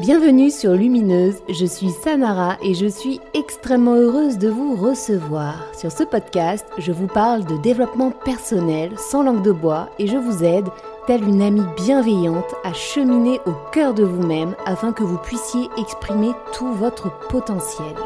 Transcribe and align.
Bienvenue 0.00 0.52
sur 0.52 0.74
Lumineuse, 0.74 1.42
je 1.48 1.66
suis 1.66 1.90
Samara 1.90 2.56
et 2.62 2.72
je 2.72 2.86
suis 2.86 3.18
extrêmement 3.34 3.96
heureuse 3.96 4.38
de 4.38 4.48
vous 4.48 4.76
recevoir. 4.76 5.74
Sur 5.74 5.90
ce 5.90 6.04
podcast, 6.04 6.64
je 6.78 6.92
vous 6.92 7.08
parle 7.08 7.44
de 7.44 7.60
développement 7.60 8.12
personnel 8.12 8.96
sans 8.96 9.24
langue 9.24 9.42
de 9.42 9.50
bois 9.50 9.90
et 9.98 10.06
je 10.06 10.16
vous 10.16 10.44
aide, 10.44 10.68
telle 11.08 11.24
une 11.24 11.42
amie 11.42 11.66
bienveillante, 11.76 12.54
à 12.62 12.72
cheminer 12.74 13.40
au 13.44 13.52
cœur 13.72 13.92
de 13.92 14.04
vous-même 14.04 14.54
afin 14.66 14.92
que 14.92 15.02
vous 15.02 15.18
puissiez 15.18 15.68
exprimer 15.76 16.30
tout 16.52 16.72
votre 16.74 17.10
potentiel. 17.26 17.96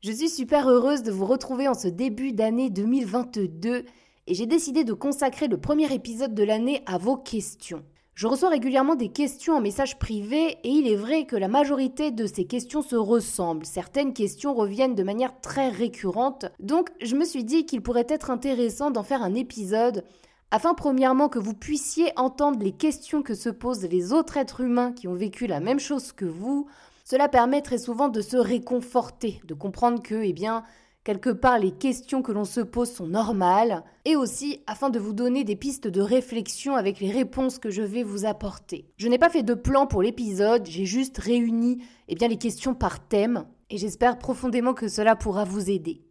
Je 0.00 0.12
suis 0.12 0.28
super 0.28 0.68
heureuse 0.68 1.02
de 1.02 1.10
vous 1.10 1.26
retrouver 1.26 1.66
en 1.66 1.74
ce 1.74 1.88
début 1.88 2.30
d'année 2.30 2.70
2022 2.70 3.84
et 4.28 4.34
j'ai 4.34 4.46
décidé 4.46 4.84
de 4.84 4.92
consacrer 4.92 5.48
le 5.48 5.58
premier 5.58 5.92
épisode 5.92 6.34
de 6.34 6.44
l'année 6.44 6.84
à 6.86 6.98
vos 6.98 7.16
questions. 7.16 7.82
Je 8.20 8.26
reçois 8.26 8.50
régulièrement 8.50 8.96
des 8.96 9.08
questions 9.08 9.54
en 9.54 9.62
message 9.62 9.98
privé 9.98 10.58
et 10.62 10.68
il 10.68 10.86
est 10.86 10.94
vrai 10.94 11.24
que 11.24 11.36
la 11.36 11.48
majorité 11.48 12.10
de 12.10 12.26
ces 12.26 12.44
questions 12.44 12.82
se 12.82 12.94
ressemblent. 12.94 13.64
Certaines 13.64 14.12
questions 14.12 14.52
reviennent 14.52 14.94
de 14.94 15.02
manière 15.02 15.40
très 15.40 15.70
récurrente. 15.70 16.44
Donc 16.60 16.90
je 17.00 17.16
me 17.16 17.24
suis 17.24 17.44
dit 17.44 17.64
qu'il 17.64 17.80
pourrait 17.80 18.04
être 18.10 18.30
intéressant 18.30 18.90
d'en 18.90 19.04
faire 19.04 19.22
un 19.22 19.34
épisode 19.34 20.04
afin 20.50 20.74
premièrement 20.74 21.30
que 21.30 21.38
vous 21.38 21.54
puissiez 21.54 22.12
entendre 22.16 22.62
les 22.62 22.72
questions 22.72 23.22
que 23.22 23.32
se 23.32 23.48
posent 23.48 23.88
les 23.88 24.12
autres 24.12 24.36
êtres 24.36 24.60
humains 24.60 24.92
qui 24.92 25.08
ont 25.08 25.14
vécu 25.14 25.46
la 25.46 25.60
même 25.60 25.80
chose 25.80 26.12
que 26.12 26.26
vous. 26.26 26.66
Cela 27.06 27.26
permet 27.26 27.62
très 27.62 27.78
souvent 27.78 28.10
de 28.10 28.20
se 28.20 28.36
réconforter, 28.36 29.40
de 29.46 29.54
comprendre 29.54 30.02
que, 30.02 30.16
eh 30.16 30.34
bien, 30.34 30.62
Quelque 31.02 31.30
part, 31.30 31.58
les 31.58 31.70
questions 31.70 32.20
que 32.20 32.30
l'on 32.30 32.44
se 32.44 32.60
pose 32.60 32.92
sont 32.92 33.06
normales, 33.06 33.84
et 34.04 34.16
aussi 34.16 34.60
afin 34.66 34.90
de 34.90 34.98
vous 34.98 35.14
donner 35.14 35.44
des 35.44 35.56
pistes 35.56 35.88
de 35.88 36.02
réflexion 36.02 36.76
avec 36.76 37.00
les 37.00 37.10
réponses 37.10 37.58
que 37.58 37.70
je 37.70 37.80
vais 37.80 38.02
vous 38.02 38.26
apporter. 38.26 38.86
Je 38.98 39.08
n'ai 39.08 39.18
pas 39.18 39.30
fait 39.30 39.42
de 39.42 39.54
plan 39.54 39.86
pour 39.86 40.02
l'épisode, 40.02 40.66
j'ai 40.66 40.84
juste 40.84 41.16
réuni 41.16 41.82
eh 42.08 42.14
bien, 42.14 42.28
les 42.28 42.36
questions 42.36 42.74
par 42.74 43.06
thème, 43.08 43.46
et 43.70 43.78
j'espère 43.78 44.18
profondément 44.18 44.74
que 44.74 44.88
cela 44.88 45.16
pourra 45.16 45.44
vous 45.44 45.70
aider. 45.70 46.02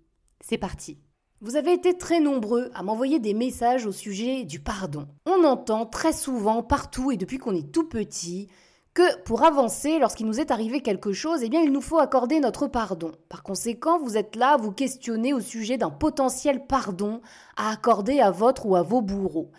C'est 0.41 0.57
parti. 0.57 0.97
Vous 1.41 1.55
avez 1.55 1.71
été 1.73 1.97
très 1.97 2.19
nombreux 2.19 2.71
à 2.73 2.81
m'envoyer 2.81 3.19
des 3.19 3.33
messages 3.33 3.85
au 3.85 3.91
sujet 3.91 4.43
du 4.43 4.59
pardon. 4.59 5.07
On 5.25 5.43
entend 5.43 5.85
très 5.85 6.13
souvent, 6.13 6.63
partout 6.63 7.11
et 7.11 7.17
depuis 7.17 7.37
qu'on 7.37 7.55
est 7.55 7.71
tout 7.71 7.87
petit, 7.87 8.49
que 8.93 9.21
pour 9.23 9.43
avancer, 9.43 9.99
lorsqu'il 9.99 10.25
nous 10.25 10.39
est 10.39 10.51
arrivé 10.51 10.81
quelque 10.81 11.13
chose, 11.13 11.41
eh 11.43 11.49
bien, 11.49 11.61
il 11.61 11.71
nous 11.71 11.81
faut 11.81 11.99
accorder 11.99 12.39
notre 12.39 12.67
pardon. 12.67 13.11
Par 13.29 13.43
conséquent, 13.43 13.99
vous 13.99 14.17
êtes 14.17 14.35
là, 14.35 14.57
vous 14.57 14.71
questionnez 14.71 15.33
au 15.33 15.39
sujet 15.39 15.77
d'un 15.77 15.91
potentiel 15.91 16.65
pardon 16.65 17.21
à 17.55 17.71
accorder 17.71 18.19
à 18.19 18.31
votre 18.31 18.65
ou 18.65 18.75
à 18.75 18.81
vos 18.81 19.01
bourreaux. 19.01 19.51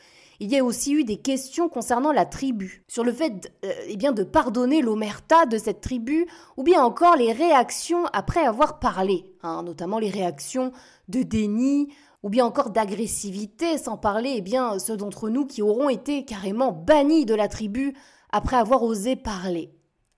Il 0.42 0.50
y 0.50 0.58
a 0.58 0.64
aussi 0.64 0.94
eu 0.94 1.04
des 1.04 1.18
questions 1.18 1.68
concernant 1.68 2.12
la 2.12 2.24
tribu, 2.24 2.82
sur 2.88 3.04
le 3.04 3.12
fait 3.12 3.52
euh, 3.62 3.72
eh 3.88 3.96
bien, 3.96 4.12
de 4.12 4.24
pardonner 4.24 4.80
l'omerta 4.80 5.44
de 5.44 5.58
cette 5.58 5.82
tribu, 5.82 6.26
ou 6.56 6.62
bien 6.62 6.82
encore 6.82 7.16
les 7.16 7.32
réactions 7.32 8.06
après 8.14 8.40
avoir 8.40 8.78
parlé, 8.78 9.34
hein, 9.42 9.62
notamment 9.62 9.98
les 9.98 10.08
réactions 10.08 10.72
de 11.08 11.22
déni, 11.22 11.92
ou 12.22 12.30
bien 12.30 12.46
encore 12.46 12.70
d'agressivité, 12.70 13.76
sans 13.76 13.98
parler 13.98 14.34
eh 14.36 14.40
bien, 14.40 14.78
ceux 14.78 14.96
d'entre 14.96 15.28
nous 15.28 15.46
qui 15.46 15.60
auront 15.60 15.90
été 15.90 16.24
carrément 16.24 16.72
bannis 16.72 17.26
de 17.26 17.34
la 17.34 17.48
tribu 17.48 17.94
après 18.32 18.56
avoir 18.56 18.82
osé 18.82 19.16
parler. 19.16 19.70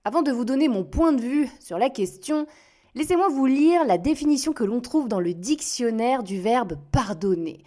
Avant 0.05 0.21
de 0.21 0.31
vous 0.31 0.45
donner 0.45 0.67
mon 0.67 0.83
point 0.83 1.13
de 1.13 1.21
vue 1.21 1.49
sur 1.59 1.77
la 1.77 1.89
question, 1.89 2.45
laissez-moi 2.95 3.29
vous 3.29 3.45
lire 3.45 3.85
la 3.85 3.97
définition 3.97 4.53
que 4.53 4.63
l'on 4.63 4.81
trouve 4.81 5.07
dans 5.07 5.19
le 5.19 5.33
dictionnaire 5.33 6.23
du 6.23 6.41
verbe 6.41 6.77
pardonner. 6.91 7.63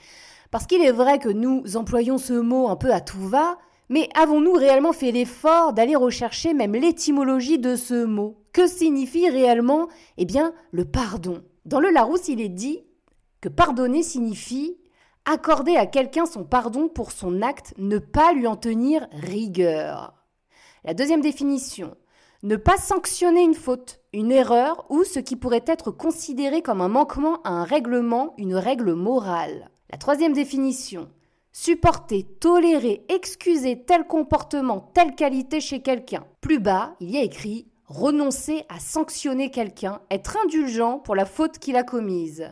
Parce 0.50 0.66
qu'il 0.66 0.82
est 0.82 0.92
vrai 0.92 1.18
que 1.18 1.28
nous 1.28 1.76
employons 1.76 2.18
ce 2.18 2.34
mot 2.34 2.68
un 2.68 2.76
peu 2.76 2.92
à 2.92 3.00
tout 3.00 3.20
va, 3.28 3.58
mais 3.88 4.08
avons-nous 4.14 4.52
réellement 4.52 4.92
fait 4.92 5.12
l'effort 5.12 5.72
d'aller 5.72 5.96
rechercher 5.96 6.54
même 6.54 6.74
l'étymologie 6.74 7.58
de 7.58 7.76
ce 7.76 8.04
mot? 8.04 8.36
Que 8.52 8.66
signifie 8.66 9.28
réellement 9.28 9.88
Eh 10.18 10.24
bien, 10.24 10.52
le 10.72 10.84
pardon? 10.84 11.42
Dans 11.64 11.80
le 11.80 11.90
Larousse, 11.90 12.28
il 12.28 12.40
est 12.40 12.48
dit 12.48 12.84
que 13.40 13.48
pardonner 13.48 14.02
signifie 14.02 14.76
accorder 15.26 15.76
à 15.76 15.86
quelqu'un 15.86 16.24
son 16.24 16.44
pardon 16.44 16.88
pour 16.88 17.10
son 17.12 17.42
acte, 17.42 17.74
ne 17.78 17.98
pas 17.98 18.32
lui 18.32 18.46
en 18.46 18.56
tenir 18.56 19.06
rigueur. 19.12 20.14
La 20.86 20.94
deuxième 20.94 21.20
définition, 21.20 21.96
ne 22.44 22.54
pas 22.54 22.76
sanctionner 22.76 23.42
une 23.42 23.56
faute, 23.56 23.98
une 24.12 24.30
erreur 24.30 24.86
ou 24.88 25.02
ce 25.02 25.18
qui 25.18 25.34
pourrait 25.34 25.64
être 25.66 25.90
considéré 25.90 26.62
comme 26.62 26.80
un 26.80 26.86
manquement 26.86 27.42
à 27.42 27.50
un 27.50 27.64
règlement, 27.64 28.34
une 28.38 28.54
règle 28.54 28.92
morale. 28.92 29.68
La 29.90 29.98
troisième 29.98 30.32
définition, 30.32 31.08
supporter, 31.50 32.22
tolérer, 32.22 33.04
excuser 33.08 33.82
tel 33.84 34.06
comportement, 34.06 34.92
telle 34.94 35.16
qualité 35.16 35.60
chez 35.60 35.82
quelqu'un. 35.82 36.24
Plus 36.40 36.60
bas, 36.60 36.94
il 37.00 37.10
y 37.10 37.16
a 37.16 37.22
écrit 37.22 37.66
renoncer 37.86 38.64
à 38.68 38.78
sanctionner 38.78 39.50
quelqu'un, 39.50 40.00
être 40.12 40.36
indulgent 40.44 41.00
pour 41.00 41.16
la 41.16 41.24
faute 41.24 41.58
qu'il 41.58 41.74
a 41.74 41.82
commise. 41.82 42.48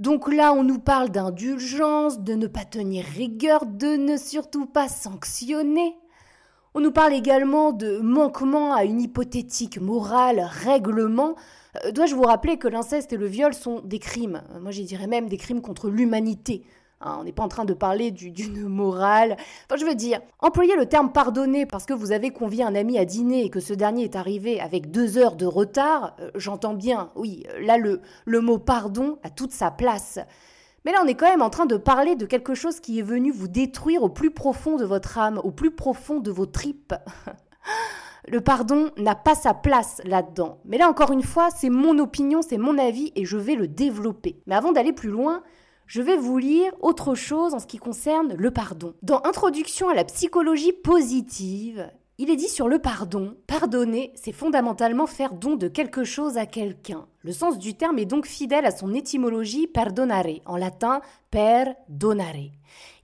Donc 0.00 0.32
là, 0.32 0.52
on 0.52 0.64
nous 0.64 0.80
parle 0.80 1.10
d'indulgence, 1.10 2.18
de 2.18 2.34
ne 2.34 2.48
pas 2.48 2.64
tenir 2.64 3.04
rigueur, 3.04 3.66
de 3.66 3.94
ne 3.94 4.16
surtout 4.16 4.66
pas 4.66 4.88
sanctionner. 4.88 5.94
On 6.78 6.80
nous 6.80 6.92
parle 6.92 7.12
également 7.12 7.72
de 7.72 7.98
manquement 7.98 8.72
à 8.72 8.84
une 8.84 9.00
hypothétique 9.00 9.80
morale, 9.80 10.48
règlement. 10.48 11.34
Euh, 11.84 11.90
dois-je 11.90 12.14
vous 12.14 12.22
rappeler 12.22 12.56
que 12.56 12.68
l'inceste 12.68 13.12
et 13.12 13.16
le 13.16 13.26
viol 13.26 13.52
sont 13.52 13.80
des 13.80 13.98
crimes? 13.98 14.42
Euh, 14.54 14.60
Moi, 14.60 14.70
je 14.70 14.82
dirais 14.82 15.08
même 15.08 15.28
des 15.28 15.38
crimes 15.38 15.60
contre 15.60 15.90
l'humanité. 15.90 16.62
Hein, 17.00 17.16
on 17.18 17.24
n'est 17.24 17.32
pas 17.32 17.42
en 17.42 17.48
train 17.48 17.64
de 17.64 17.74
parler 17.74 18.12
d'une 18.12 18.68
morale. 18.68 19.36
Enfin, 19.66 19.74
je 19.76 19.84
veux 19.84 19.96
dire, 19.96 20.20
employer 20.38 20.76
le 20.76 20.86
terme 20.86 21.10
pardonner 21.10 21.66
parce 21.66 21.84
que 21.84 21.94
vous 21.94 22.12
avez 22.12 22.30
convié 22.30 22.62
un 22.62 22.76
ami 22.76 22.96
à 22.96 23.04
dîner 23.04 23.44
et 23.44 23.50
que 23.50 23.58
ce 23.58 23.72
dernier 23.72 24.04
est 24.04 24.14
arrivé 24.14 24.60
avec 24.60 24.92
deux 24.92 25.18
heures 25.18 25.34
de 25.34 25.46
retard, 25.46 26.14
euh, 26.20 26.30
j'entends 26.36 26.74
bien, 26.74 27.10
oui, 27.16 27.42
là, 27.60 27.76
le, 27.76 28.02
le 28.24 28.40
mot 28.40 28.58
pardon 28.58 29.18
a 29.24 29.30
toute 29.30 29.50
sa 29.50 29.72
place. 29.72 30.20
Mais 30.88 30.94
là, 30.94 31.02
on 31.04 31.06
est 31.06 31.16
quand 31.16 31.28
même 31.28 31.42
en 31.42 31.50
train 31.50 31.66
de 31.66 31.76
parler 31.76 32.16
de 32.16 32.24
quelque 32.24 32.54
chose 32.54 32.80
qui 32.80 32.98
est 32.98 33.02
venu 33.02 33.30
vous 33.30 33.46
détruire 33.46 34.02
au 34.02 34.08
plus 34.08 34.30
profond 34.30 34.76
de 34.76 34.86
votre 34.86 35.18
âme, 35.18 35.38
au 35.44 35.50
plus 35.50 35.70
profond 35.70 36.18
de 36.18 36.30
vos 36.30 36.46
tripes. 36.46 36.94
Le 38.26 38.40
pardon 38.40 38.90
n'a 38.96 39.14
pas 39.14 39.34
sa 39.34 39.52
place 39.52 40.00
là-dedans. 40.06 40.60
Mais 40.64 40.78
là, 40.78 40.88
encore 40.88 41.12
une 41.12 41.22
fois, 41.22 41.50
c'est 41.54 41.68
mon 41.68 41.98
opinion, 41.98 42.40
c'est 42.40 42.56
mon 42.56 42.78
avis 42.78 43.12
et 43.16 43.26
je 43.26 43.36
vais 43.36 43.54
le 43.54 43.68
développer. 43.68 44.40
Mais 44.46 44.54
avant 44.54 44.72
d'aller 44.72 44.94
plus 44.94 45.10
loin, 45.10 45.42
je 45.84 46.00
vais 46.00 46.16
vous 46.16 46.38
lire 46.38 46.72
autre 46.80 47.14
chose 47.14 47.52
en 47.52 47.58
ce 47.58 47.66
qui 47.66 47.76
concerne 47.76 48.32
le 48.32 48.50
pardon. 48.50 48.94
Dans 49.02 49.22
Introduction 49.24 49.90
à 49.90 49.94
la 49.94 50.04
psychologie 50.04 50.72
positive, 50.72 51.90
il 52.20 52.30
est 52.30 52.36
dit 52.36 52.48
sur 52.48 52.68
le 52.68 52.80
pardon, 52.80 53.36
pardonner, 53.46 54.12
c'est 54.16 54.32
fondamentalement 54.32 55.06
faire 55.06 55.34
don 55.34 55.54
de 55.54 55.68
quelque 55.68 56.02
chose 56.02 56.36
à 56.36 56.46
quelqu'un. 56.46 57.06
Le 57.22 57.30
sens 57.30 57.58
du 57.58 57.74
terme 57.74 58.00
est 58.00 58.06
donc 58.06 58.26
fidèle 58.26 58.66
à 58.66 58.72
son 58.72 58.92
étymologie 58.92 59.68
perdonare, 59.68 60.40
en 60.44 60.56
latin 60.56 61.00
per 61.30 61.74
donare. 61.88 62.50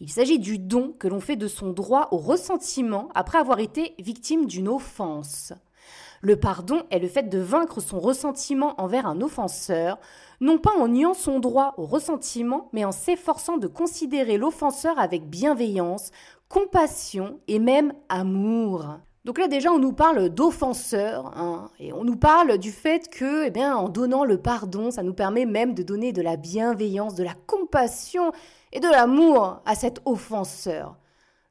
Il 0.00 0.10
s'agit 0.10 0.40
du 0.40 0.58
don 0.58 0.96
que 0.98 1.06
l'on 1.06 1.20
fait 1.20 1.36
de 1.36 1.46
son 1.46 1.70
droit 1.70 2.08
au 2.10 2.16
ressentiment 2.16 3.08
après 3.14 3.38
avoir 3.38 3.60
été 3.60 3.94
victime 4.00 4.46
d'une 4.46 4.68
offense. 4.68 5.52
Le 6.20 6.36
pardon 6.36 6.82
est 6.90 6.98
le 6.98 7.06
fait 7.06 7.28
de 7.28 7.38
vaincre 7.38 7.80
son 7.80 8.00
ressentiment 8.00 8.74
envers 8.80 9.06
un 9.06 9.20
offenseur, 9.20 9.98
non 10.40 10.58
pas 10.58 10.72
en 10.76 10.88
niant 10.88 11.14
son 11.14 11.38
droit 11.38 11.74
au 11.76 11.84
ressentiment, 11.84 12.68
mais 12.72 12.84
en 12.84 12.92
s'efforçant 12.92 13.58
de 13.58 13.68
considérer 13.68 14.38
l'offenseur 14.38 14.98
avec 14.98 15.28
bienveillance, 15.28 16.10
compassion 16.54 17.40
et 17.48 17.58
même 17.58 17.92
amour. 18.08 19.00
Donc 19.24 19.38
là 19.38 19.48
déjà 19.48 19.72
on 19.72 19.80
nous 19.80 19.92
parle 19.92 20.28
d'offenseur 20.28 21.36
hein, 21.36 21.68
et 21.80 21.92
on 21.92 22.04
nous 22.04 22.16
parle 22.16 22.58
du 22.58 22.70
fait 22.70 23.08
que 23.10 23.46
eh 23.46 23.50
bien 23.50 23.74
en 23.74 23.88
donnant 23.88 24.24
le 24.24 24.38
pardon, 24.38 24.92
ça 24.92 25.02
nous 25.02 25.14
permet 25.14 25.46
même 25.46 25.74
de 25.74 25.82
donner 25.82 26.12
de 26.12 26.22
la 26.22 26.36
bienveillance, 26.36 27.16
de 27.16 27.24
la 27.24 27.34
compassion 27.48 28.30
et 28.72 28.78
de 28.78 28.88
l'amour 28.88 29.62
à 29.66 29.74
cet 29.74 30.00
offenseur. 30.04 30.96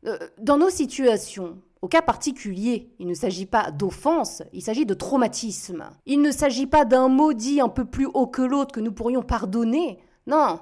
Euh, 0.05 0.17
dans 0.39 0.57
nos 0.57 0.69
situations, 0.69 1.57
au 1.81 1.89
cas 1.89 2.01
particulier, 2.01 2.93
il 2.97 3.07
ne 3.07 3.13
s'agit 3.13 3.45
pas 3.45 3.71
d'offense, 3.71 4.41
il 4.53 4.61
s'agit 4.61 4.85
de 4.85 4.93
traumatisme. 4.93 5.83
Il 6.05 6.21
ne 6.21 6.31
s'agit 6.31 6.67
pas 6.67 6.85
d'un 6.85 7.09
maudit 7.09 7.59
un 7.59 7.67
peu 7.67 7.83
plus 7.83 8.07
haut 8.13 8.27
que 8.27 8.41
l'autre 8.41 8.71
que 8.71 8.79
nous 8.79 8.93
pourrions 8.93 9.21
pardonner. 9.21 9.99
Non, 10.27 10.59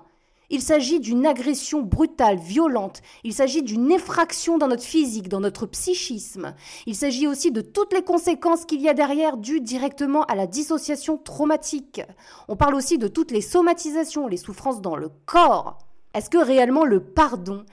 il 0.51 0.61
s'agit 0.61 0.99
d'une 0.99 1.25
agression 1.25 1.81
brutale, 1.81 2.37
violente. 2.37 3.01
Il 3.23 3.33
s'agit 3.33 3.63
d'une 3.63 3.89
effraction 3.89 4.57
dans 4.57 4.67
notre 4.67 4.83
physique, 4.83 5.29
dans 5.29 5.39
notre 5.39 5.65
psychisme. 5.65 6.53
Il 6.85 6.95
s'agit 6.95 7.25
aussi 7.25 7.51
de 7.51 7.61
toutes 7.61 7.93
les 7.93 8.03
conséquences 8.03 8.65
qu'il 8.65 8.81
y 8.81 8.89
a 8.89 8.93
derrière 8.93 9.37
dues 9.37 9.61
directement 9.61 10.23
à 10.25 10.35
la 10.35 10.47
dissociation 10.47 11.17
traumatique. 11.17 12.01
On 12.49 12.57
parle 12.57 12.75
aussi 12.75 12.97
de 12.97 13.07
toutes 13.07 13.31
les 13.31 13.41
somatisations, 13.41 14.27
les 14.27 14.35
souffrances 14.35 14.81
dans 14.81 14.97
le 14.97 15.09
corps. 15.25 15.77
Est-ce 16.13 16.29
que 16.29 16.37
réellement 16.37 16.83
le 16.83 17.01
pardon 17.01 17.65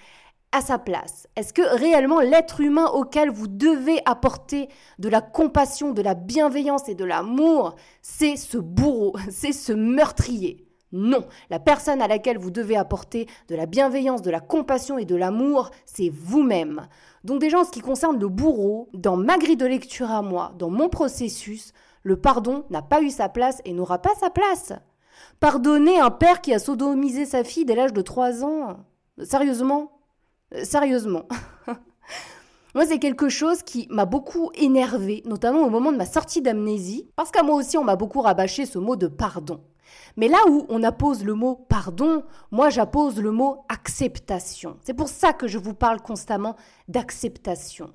a 0.53 0.61
sa 0.61 0.79
place? 0.79 1.27
Est-ce 1.35 1.53
que 1.53 1.77
réellement 1.77 2.21
l'être 2.21 2.61
humain 2.61 2.87
auquel 2.87 3.29
vous 3.29 3.49
devez 3.49 4.01
apporter 4.07 4.69
de 5.01 5.09
la 5.09 5.21
compassion, 5.21 5.91
de 5.91 6.03
la 6.03 6.15
bienveillance 6.15 6.89
et 6.89 6.95
de 6.95 7.05
l'amour, 7.05 7.75
c'est 8.03 8.37
ce 8.37 8.57
bourreau, 8.57 9.17
c'est 9.31 9.53
ce 9.53 9.73
meurtrier? 9.73 10.68
Non, 10.93 11.27
la 11.51 11.59
personne 11.59 12.01
à 12.01 12.09
laquelle 12.09 12.39
vous 12.39 12.51
devez 12.51 12.77
apporter 12.77 13.27
de 13.49 13.55
la 13.55 13.67
bienveillance, 13.67 14.23
de 14.23 14.31
la 14.31 14.41
compassion 14.41 14.99
et 14.99 15.05
de 15.05 15.17
l'amour, 15.17 15.71
c'est 15.85 16.09
vous-même. 16.09 16.89
Donc 17.25 17.41
déjà 17.41 17.59
en 17.59 17.65
ce 17.65 17.71
qui 17.71 17.81
concerne 17.81 18.19
le 18.19 18.29
bourreau, 18.29 18.89
dans 18.95 19.17
ma 19.17 19.37
grille 19.37 19.57
de 19.57 19.67
lecture 19.67 20.11
à 20.11 20.23
moi, 20.23 20.53
dans 20.59 20.71
mon 20.71 20.89
processus, 20.89 21.73
le 22.03 22.17
pardon 22.17 22.65
n'a 22.71 22.81
pas 22.81 23.03
eu 23.03 23.11
sa 23.11 23.29
place 23.29 23.61
et 23.67 23.75
n'aura 23.75 23.99
pas 23.99 24.15
sa 24.19 24.31
place. 24.31 24.73
Pardonner 25.41 26.01
un 26.01 26.11
père 26.11 26.41
qui 26.41 26.55
a 26.55 26.59
sodomisé 26.59 27.27
sa 27.27 27.45
fille 27.45 27.65
dès 27.65 27.75
l'âge 27.75 27.93
de 27.93 28.03
3 28.03 28.45
ans 28.45 28.79
Sérieusement 29.23 29.93
Sérieusement. 30.63 31.25
Moi, 32.75 32.87
c'est 32.87 32.99
quelque 32.99 33.29
chose 33.29 33.63
qui 33.63 33.87
m'a 33.91 34.05
beaucoup 34.05 34.51
énervé, 34.55 35.23
notamment 35.27 35.67
au 35.67 35.71
moment 35.71 35.93
de 35.93 35.97
ma 35.97 36.07
sortie 36.07 36.43
d'amnésie, 36.43 37.11
parce 37.17 37.31
qu'à 37.31 37.43
moi 37.43 37.57
aussi, 37.57 37.77
on 37.77 37.85
m'a 37.85 37.97
beaucoup 37.97 38.21
rabâché 38.21 38.67
ce 38.67 38.79
mot 38.79 38.95
de 38.95 39.07
pardon. 39.07 39.61
Mais 40.17 40.29
là 40.29 40.39
où 40.49 40.67
on 40.69 40.83
appose 40.83 41.25
le 41.25 41.35
mot 41.35 41.55
pardon, 41.69 42.25
moi 42.51 42.71
j'appose 42.71 43.21
le 43.21 43.31
mot 43.31 43.65
acceptation. 43.69 44.77
C'est 44.83 44.95
pour 44.95 45.09
ça 45.09 45.33
que 45.33 45.49
je 45.49 45.59
vous 45.59 45.75
parle 45.75 46.01
constamment 46.01 46.57
d'acceptation. 46.89 47.93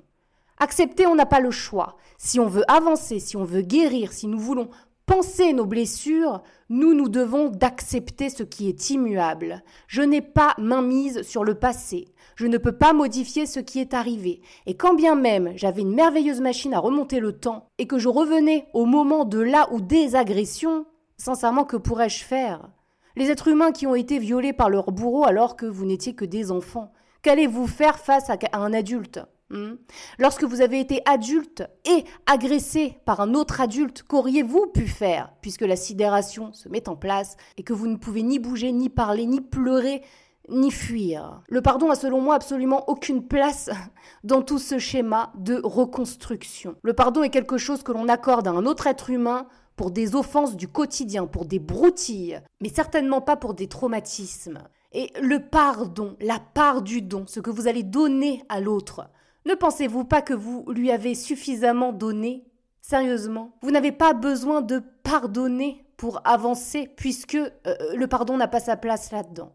Accepter, 0.58 1.06
on 1.06 1.16
n'a 1.16 1.26
pas 1.26 1.40
le 1.40 1.50
choix. 1.50 1.96
Si 2.16 2.38
on 2.38 2.46
veut 2.46 2.64
avancer, 2.70 3.18
si 3.18 3.36
on 3.36 3.44
veut 3.44 3.62
guérir, 3.62 4.12
si 4.12 4.28
nous 4.28 4.38
voulons 4.38 4.70
penser 5.06 5.52
nos 5.52 5.66
blessures, 5.66 6.42
nous 6.70 6.94
nous 6.94 7.08
devons 7.08 7.48
d'accepter 7.48 8.30
ce 8.30 8.42
qui 8.42 8.68
est 8.68 8.90
immuable. 8.90 9.62
Je 9.86 10.02
n'ai 10.02 10.22
pas 10.22 10.54
main 10.58 10.82
mise 10.82 11.22
sur 11.22 11.44
le 11.44 11.54
passé. 11.54 12.08
Je 12.36 12.46
ne 12.46 12.58
peux 12.58 12.72
pas 12.72 12.92
modifier 12.92 13.46
ce 13.46 13.60
qui 13.60 13.80
est 13.80 13.94
arrivé. 13.94 14.40
Et 14.66 14.74
quand 14.74 14.94
bien 14.94 15.14
même 15.14 15.52
j'avais 15.56 15.82
une 15.82 15.94
merveilleuse 15.94 16.40
machine 16.40 16.74
à 16.74 16.78
remonter 16.78 17.20
le 17.20 17.32
temps 17.32 17.68
et 17.78 17.86
que 17.86 17.98
je 17.98 18.08
revenais 18.08 18.66
au 18.72 18.86
moment 18.86 19.24
de 19.24 19.40
là 19.40 19.68
ou 19.72 19.80
des 19.80 20.16
agressions, 20.16 20.86
sincèrement, 21.16 21.64
que 21.64 21.76
pourrais-je 21.76 22.24
faire? 22.24 22.68
Les 23.16 23.30
êtres 23.30 23.48
humains 23.48 23.72
qui 23.72 23.86
ont 23.86 23.94
été 23.94 24.18
violés 24.18 24.52
par 24.52 24.70
leur 24.70 24.90
bourreau 24.90 25.24
alors 25.24 25.56
que 25.56 25.66
vous 25.66 25.84
n'étiez 25.84 26.14
que 26.14 26.24
des 26.24 26.50
enfants, 26.50 26.92
qu'allez-vous 27.22 27.68
faire 27.68 27.98
face 27.98 28.28
à 28.28 28.36
un 28.54 28.72
adulte 28.72 29.20
hmm? 29.50 29.74
Lorsque 30.18 30.42
vous 30.42 30.60
avez 30.60 30.80
été 30.80 31.00
adulte 31.06 31.62
et 31.84 32.04
agressé 32.26 32.98
par 33.04 33.20
un 33.20 33.34
autre 33.34 33.60
adulte, 33.60 34.02
qu'auriez-vous 34.02 34.66
pu 34.66 34.88
faire 34.88 35.32
puisque 35.42 35.62
la 35.62 35.76
sidération 35.76 36.52
se 36.52 36.68
met 36.68 36.88
en 36.88 36.96
place 36.96 37.36
et 37.56 37.62
que 37.62 37.72
vous 37.72 37.86
ne 37.86 37.96
pouvez 37.96 38.24
ni 38.24 38.40
bouger, 38.40 38.72
ni 38.72 38.88
parler, 38.88 39.26
ni 39.26 39.40
pleurer, 39.40 40.02
ni 40.48 40.72
fuir? 40.72 41.42
Le 41.48 41.62
pardon 41.62 41.90
a 41.90 41.94
selon 41.94 42.20
moi 42.20 42.34
absolument 42.34 42.90
aucune 42.90 43.28
place 43.28 43.70
dans 44.24 44.42
tout 44.42 44.58
ce 44.58 44.80
schéma 44.80 45.32
de 45.36 45.60
reconstruction. 45.62 46.74
Le 46.82 46.94
pardon 46.94 47.22
est 47.22 47.30
quelque 47.30 47.58
chose 47.58 47.84
que 47.84 47.92
l'on 47.92 48.08
accorde 48.08 48.48
à 48.48 48.50
un 48.50 48.66
autre 48.66 48.88
être 48.88 49.08
humain 49.10 49.46
pour 49.76 49.90
des 49.90 50.14
offenses 50.14 50.56
du 50.56 50.68
quotidien, 50.68 51.26
pour 51.26 51.44
des 51.44 51.58
broutilles, 51.58 52.40
mais 52.60 52.68
certainement 52.68 53.20
pas 53.20 53.36
pour 53.36 53.54
des 53.54 53.68
traumatismes. 53.68 54.58
Et 54.92 55.12
le 55.20 55.40
pardon, 55.40 56.16
la 56.20 56.38
part 56.38 56.82
du 56.82 57.02
don, 57.02 57.24
ce 57.26 57.40
que 57.40 57.50
vous 57.50 57.66
allez 57.66 57.82
donner 57.82 58.44
à 58.48 58.60
l'autre, 58.60 59.08
ne 59.46 59.54
pensez-vous 59.54 60.04
pas 60.04 60.22
que 60.22 60.34
vous 60.34 60.64
lui 60.68 60.90
avez 60.90 61.14
suffisamment 61.14 61.92
donné? 61.92 62.46
Sérieusement, 62.80 63.56
vous 63.62 63.70
n'avez 63.70 63.92
pas 63.92 64.12
besoin 64.12 64.62
de 64.62 64.82
pardonner 65.02 65.84
pour 65.96 66.20
avancer, 66.24 66.88
puisque 66.96 67.34
euh, 67.34 67.50
le 67.94 68.06
pardon 68.06 68.36
n'a 68.36 68.48
pas 68.48 68.60
sa 68.60 68.76
place 68.76 69.10
là-dedans. 69.10 69.52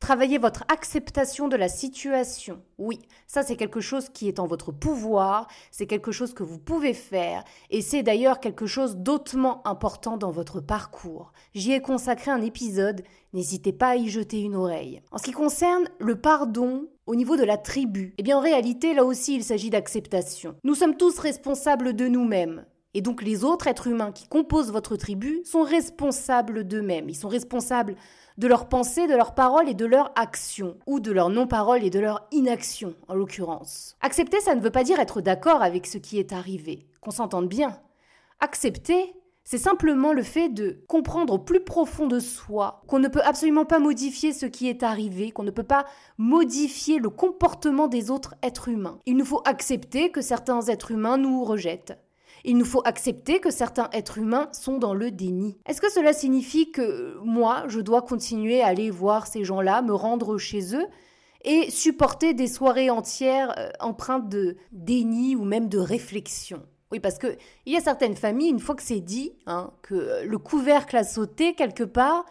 Travaillez 0.00 0.38
votre 0.38 0.64
acceptation 0.68 1.48
de 1.48 1.56
la 1.56 1.68
situation. 1.68 2.62
Oui, 2.78 3.00
ça 3.26 3.42
c'est 3.42 3.56
quelque 3.56 3.80
chose 3.80 4.08
qui 4.08 4.28
est 4.28 4.38
en 4.38 4.46
votre 4.46 4.72
pouvoir, 4.72 5.48
c'est 5.70 5.86
quelque 5.86 6.12
chose 6.12 6.34
que 6.34 6.42
vous 6.42 6.58
pouvez 6.58 6.94
faire, 6.94 7.44
et 7.70 7.80
c'est 7.80 8.02
d'ailleurs 8.02 8.40
quelque 8.40 8.66
chose 8.66 8.96
d'autrement 8.96 9.66
important 9.66 10.16
dans 10.16 10.30
votre 10.30 10.60
parcours. 10.60 11.32
J'y 11.54 11.72
ai 11.72 11.80
consacré 11.80 12.30
un 12.30 12.42
épisode, 12.42 13.02
n'hésitez 13.32 13.72
pas 13.72 13.90
à 13.90 13.96
y 13.96 14.08
jeter 14.08 14.40
une 14.40 14.56
oreille. 14.56 15.02
En 15.10 15.18
ce 15.18 15.24
qui 15.24 15.32
concerne 15.32 15.88
le 15.98 16.20
pardon, 16.20 16.88
au 17.06 17.14
niveau 17.14 17.36
de 17.36 17.44
la 17.44 17.56
tribu, 17.56 18.14
eh 18.18 18.22
bien 18.22 18.38
en 18.38 18.42
réalité 18.42 18.94
là 18.94 19.04
aussi 19.04 19.34
il 19.34 19.44
s'agit 19.44 19.70
d'acceptation. 19.70 20.56
Nous 20.64 20.74
sommes 20.74 20.96
tous 20.96 21.18
responsables 21.18 21.94
de 21.94 22.08
nous-mêmes. 22.08 22.64
Et 22.94 23.02
donc 23.02 23.22
les 23.22 23.44
autres 23.44 23.66
êtres 23.66 23.88
humains 23.88 24.12
qui 24.12 24.28
composent 24.28 24.70
votre 24.70 24.96
tribu 24.96 25.42
sont 25.44 25.62
responsables 25.62 26.64
d'eux-mêmes. 26.64 27.08
Ils 27.08 27.16
sont 27.16 27.28
responsables 27.28 27.96
de 28.36 28.48
leurs 28.48 28.68
pensées, 28.68 29.06
de 29.06 29.14
leurs 29.14 29.34
paroles 29.34 29.68
et 29.68 29.74
de 29.74 29.86
leurs 29.86 30.12
actions, 30.16 30.76
ou 30.86 31.00
de 31.00 31.12
leurs 31.12 31.30
non-paroles 31.30 31.84
et 31.84 31.90
de 31.90 32.00
leur 32.00 32.26
inaction, 32.32 32.94
en 33.08 33.14
l'occurrence. 33.14 33.96
Accepter, 34.00 34.40
ça 34.40 34.54
ne 34.54 34.60
veut 34.60 34.70
pas 34.70 34.84
dire 34.84 34.98
être 34.98 35.20
d'accord 35.20 35.62
avec 35.62 35.86
ce 35.86 35.98
qui 35.98 36.18
est 36.18 36.32
arrivé, 36.32 36.86
qu'on 37.00 37.10
s'entende 37.10 37.48
bien. 37.48 37.78
Accepter, 38.40 39.14
c'est 39.44 39.58
simplement 39.58 40.14
le 40.14 40.22
fait 40.22 40.48
de 40.48 40.82
comprendre 40.88 41.34
au 41.34 41.38
plus 41.38 41.60
profond 41.60 42.06
de 42.06 42.18
soi 42.18 42.82
qu'on 42.86 42.98
ne 42.98 43.08
peut 43.08 43.22
absolument 43.22 43.66
pas 43.66 43.78
modifier 43.78 44.32
ce 44.32 44.46
qui 44.46 44.68
est 44.68 44.82
arrivé, 44.82 45.30
qu'on 45.32 45.42
ne 45.42 45.50
peut 45.50 45.62
pas 45.62 45.84
modifier 46.16 46.98
le 46.98 47.10
comportement 47.10 47.86
des 47.86 48.10
autres 48.10 48.34
êtres 48.42 48.68
humains. 48.68 48.98
Il 49.04 49.18
nous 49.18 49.24
faut 49.26 49.42
accepter 49.44 50.10
que 50.10 50.22
certains 50.22 50.62
êtres 50.62 50.92
humains 50.92 51.18
nous 51.18 51.44
rejettent, 51.44 51.98
il 52.44 52.56
nous 52.56 52.64
faut 52.64 52.82
accepter 52.84 53.40
que 53.40 53.50
certains 53.50 53.88
êtres 53.92 54.18
humains 54.18 54.48
sont 54.52 54.78
dans 54.78 54.94
le 54.94 55.10
déni. 55.10 55.56
Est-ce 55.66 55.80
que 55.80 55.90
cela 55.90 56.12
signifie 56.12 56.70
que 56.70 57.18
moi, 57.24 57.64
je 57.68 57.80
dois 57.80 58.02
continuer 58.02 58.60
à 58.60 58.68
aller 58.68 58.90
voir 58.90 59.26
ces 59.26 59.44
gens-là, 59.44 59.82
me 59.82 59.94
rendre 59.94 60.38
chez 60.38 60.76
eux 60.76 60.86
et 61.44 61.70
supporter 61.70 62.34
des 62.34 62.46
soirées 62.46 62.90
entières 62.90 63.54
euh, 63.58 63.68
empreintes 63.80 64.28
de 64.28 64.56
déni 64.72 65.36
ou 65.36 65.44
même 65.44 65.68
de 65.68 65.78
réflexion? 65.78 66.62
Oui, 66.92 67.00
parce 67.00 67.18
que 67.18 67.36
il 67.66 67.72
y 67.72 67.76
a 67.76 67.80
certaines 67.80 68.16
familles, 68.16 68.50
une 68.50 68.60
fois 68.60 68.74
que 68.74 68.82
c'est 68.82 69.00
dit, 69.00 69.32
hein, 69.46 69.72
que 69.82 70.24
le 70.24 70.38
couvercle 70.38 70.96
a 70.96 71.04
sauté 71.04 71.54
quelque 71.54 71.82
part, 71.82 72.24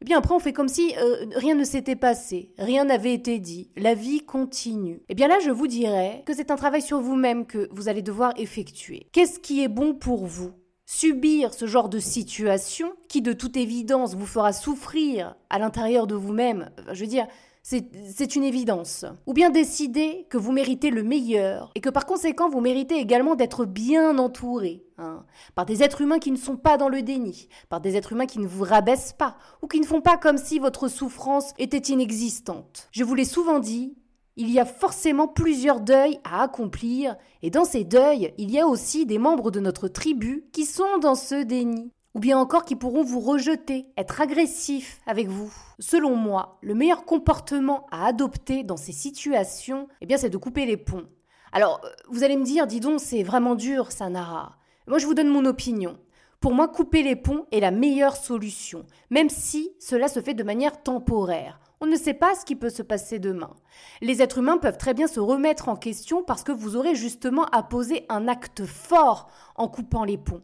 eh 0.00 0.04
bien 0.04 0.18
après 0.18 0.34
on 0.34 0.38
fait 0.38 0.52
comme 0.52 0.68
si 0.68 0.94
euh, 0.96 1.26
rien 1.36 1.54
ne 1.54 1.64
s'était 1.64 1.96
passé, 1.96 2.52
rien 2.58 2.84
n'avait 2.84 3.12
été 3.12 3.38
dit, 3.38 3.70
la 3.76 3.94
vie 3.94 4.24
continue. 4.24 5.02
Eh 5.08 5.14
bien 5.14 5.28
là 5.28 5.38
je 5.44 5.50
vous 5.50 5.66
dirais 5.66 6.22
que 6.26 6.34
c'est 6.34 6.50
un 6.50 6.56
travail 6.56 6.82
sur 6.82 7.00
vous-même 7.00 7.46
que 7.46 7.68
vous 7.72 7.88
allez 7.88 8.02
devoir 8.02 8.32
effectuer. 8.36 9.06
Qu'est-ce 9.12 9.38
qui 9.40 9.62
est 9.62 9.68
bon 9.68 9.94
pour 9.94 10.26
vous? 10.26 10.52
Subir 10.86 11.54
ce 11.54 11.66
genre 11.66 11.88
de 11.88 12.00
situation 12.00 12.92
qui 13.08 13.22
de 13.22 13.32
toute 13.32 13.56
évidence 13.56 14.14
vous 14.16 14.26
fera 14.26 14.52
souffrir 14.52 15.36
à 15.48 15.58
l'intérieur 15.58 16.06
de 16.06 16.16
vous-même, 16.16 16.70
je 16.92 17.00
veux 17.02 17.06
dire, 17.06 17.26
c'est 17.62 18.36
une 18.36 18.44
évidence. 18.44 19.04
Ou 19.26 19.32
bien 19.32 19.50
décider 19.50 20.26
que 20.30 20.38
vous 20.38 20.52
méritez 20.52 20.90
le 20.90 21.02
meilleur 21.02 21.70
et 21.74 21.80
que 21.80 21.90
par 21.90 22.06
conséquent 22.06 22.48
vous 22.48 22.60
méritez 22.60 22.96
également 22.96 23.34
d'être 23.34 23.64
bien 23.64 24.18
entouré 24.18 24.84
hein, 24.98 25.24
par 25.54 25.66
des 25.66 25.82
êtres 25.82 26.00
humains 26.00 26.18
qui 26.18 26.30
ne 26.30 26.36
sont 26.36 26.56
pas 26.56 26.76
dans 26.76 26.88
le 26.88 27.02
déni, 27.02 27.48
par 27.68 27.80
des 27.80 27.96
êtres 27.96 28.12
humains 28.12 28.26
qui 28.26 28.38
ne 28.38 28.46
vous 28.46 28.64
rabaissent 28.64 29.12
pas 29.12 29.36
ou 29.62 29.66
qui 29.66 29.80
ne 29.80 29.86
font 29.86 30.00
pas 30.00 30.16
comme 30.16 30.38
si 30.38 30.58
votre 30.58 30.88
souffrance 30.88 31.52
était 31.58 31.92
inexistante. 31.92 32.88
Je 32.92 33.04
vous 33.04 33.14
l'ai 33.14 33.24
souvent 33.24 33.58
dit, 33.58 33.94
il 34.36 34.50
y 34.50 34.58
a 34.58 34.64
forcément 34.64 35.28
plusieurs 35.28 35.80
deuils 35.80 36.18
à 36.24 36.42
accomplir, 36.42 37.16
et 37.42 37.50
dans 37.50 37.64
ces 37.64 37.84
deuils, 37.84 38.32
il 38.38 38.50
y 38.50 38.58
a 38.58 38.66
aussi 38.66 39.04
des 39.04 39.18
membres 39.18 39.50
de 39.50 39.60
notre 39.60 39.88
tribu 39.88 40.46
qui 40.52 40.64
sont 40.64 40.98
dans 40.98 41.14
ce 41.14 41.42
déni 41.42 41.92
ou 42.14 42.20
bien 42.20 42.38
encore 42.38 42.64
qui 42.64 42.76
pourront 42.76 43.04
vous 43.04 43.20
rejeter, 43.20 43.86
être 43.96 44.20
agressifs 44.20 45.00
avec 45.06 45.28
vous. 45.28 45.52
Selon 45.78 46.16
moi, 46.16 46.58
le 46.60 46.74
meilleur 46.74 47.04
comportement 47.04 47.86
à 47.90 48.06
adopter 48.06 48.64
dans 48.64 48.76
ces 48.76 48.92
situations, 48.92 49.88
eh 50.00 50.06
bien, 50.06 50.16
c'est 50.16 50.30
de 50.30 50.36
couper 50.36 50.66
les 50.66 50.76
ponts. 50.76 51.06
Alors, 51.52 51.80
vous 52.08 52.24
allez 52.24 52.36
me 52.36 52.44
dire, 52.44 52.66
dis 52.66 52.80
donc, 52.80 53.00
c'est 53.00 53.22
vraiment 53.22 53.54
dur, 53.54 53.92
Sanara. 53.92 54.56
Moi, 54.86 54.98
je 54.98 55.06
vous 55.06 55.14
donne 55.14 55.28
mon 55.28 55.44
opinion. 55.44 55.98
Pour 56.40 56.54
moi, 56.54 56.68
couper 56.68 57.02
les 57.02 57.16
ponts 57.16 57.46
est 57.52 57.60
la 57.60 57.70
meilleure 57.70 58.16
solution, 58.16 58.86
même 59.10 59.28
si 59.28 59.70
cela 59.78 60.08
se 60.08 60.20
fait 60.20 60.34
de 60.34 60.42
manière 60.42 60.82
temporaire. 60.82 61.60
On 61.82 61.86
ne 61.86 61.96
sait 61.96 62.14
pas 62.14 62.34
ce 62.34 62.44
qui 62.44 62.56
peut 62.56 62.70
se 62.70 62.82
passer 62.82 63.18
demain. 63.18 63.54
Les 64.00 64.22
êtres 64.22 64.38
humains 64.38 64.58
peuvent 64.58 64.78
très 64.78 64.94
bien 64.94 65.06
se 65.06 65.20
remettre 65.20 65.68
en 65.68 65.76
question 65.76 66.22
parce 66.22 66.42
que 66.42 66.52
vous 66.52 66.76
aurez 66.76 66.94
justement 66.94 67.44
à 67.46 67.62
poser 67.62 68.04
un 68.08 68.26
acte 68.28 68.64
fort 68.64 69.30
en 69.56 69.68
coupant 69.68 70.04
les 70.04 70.18
ponts. 70.18 70.42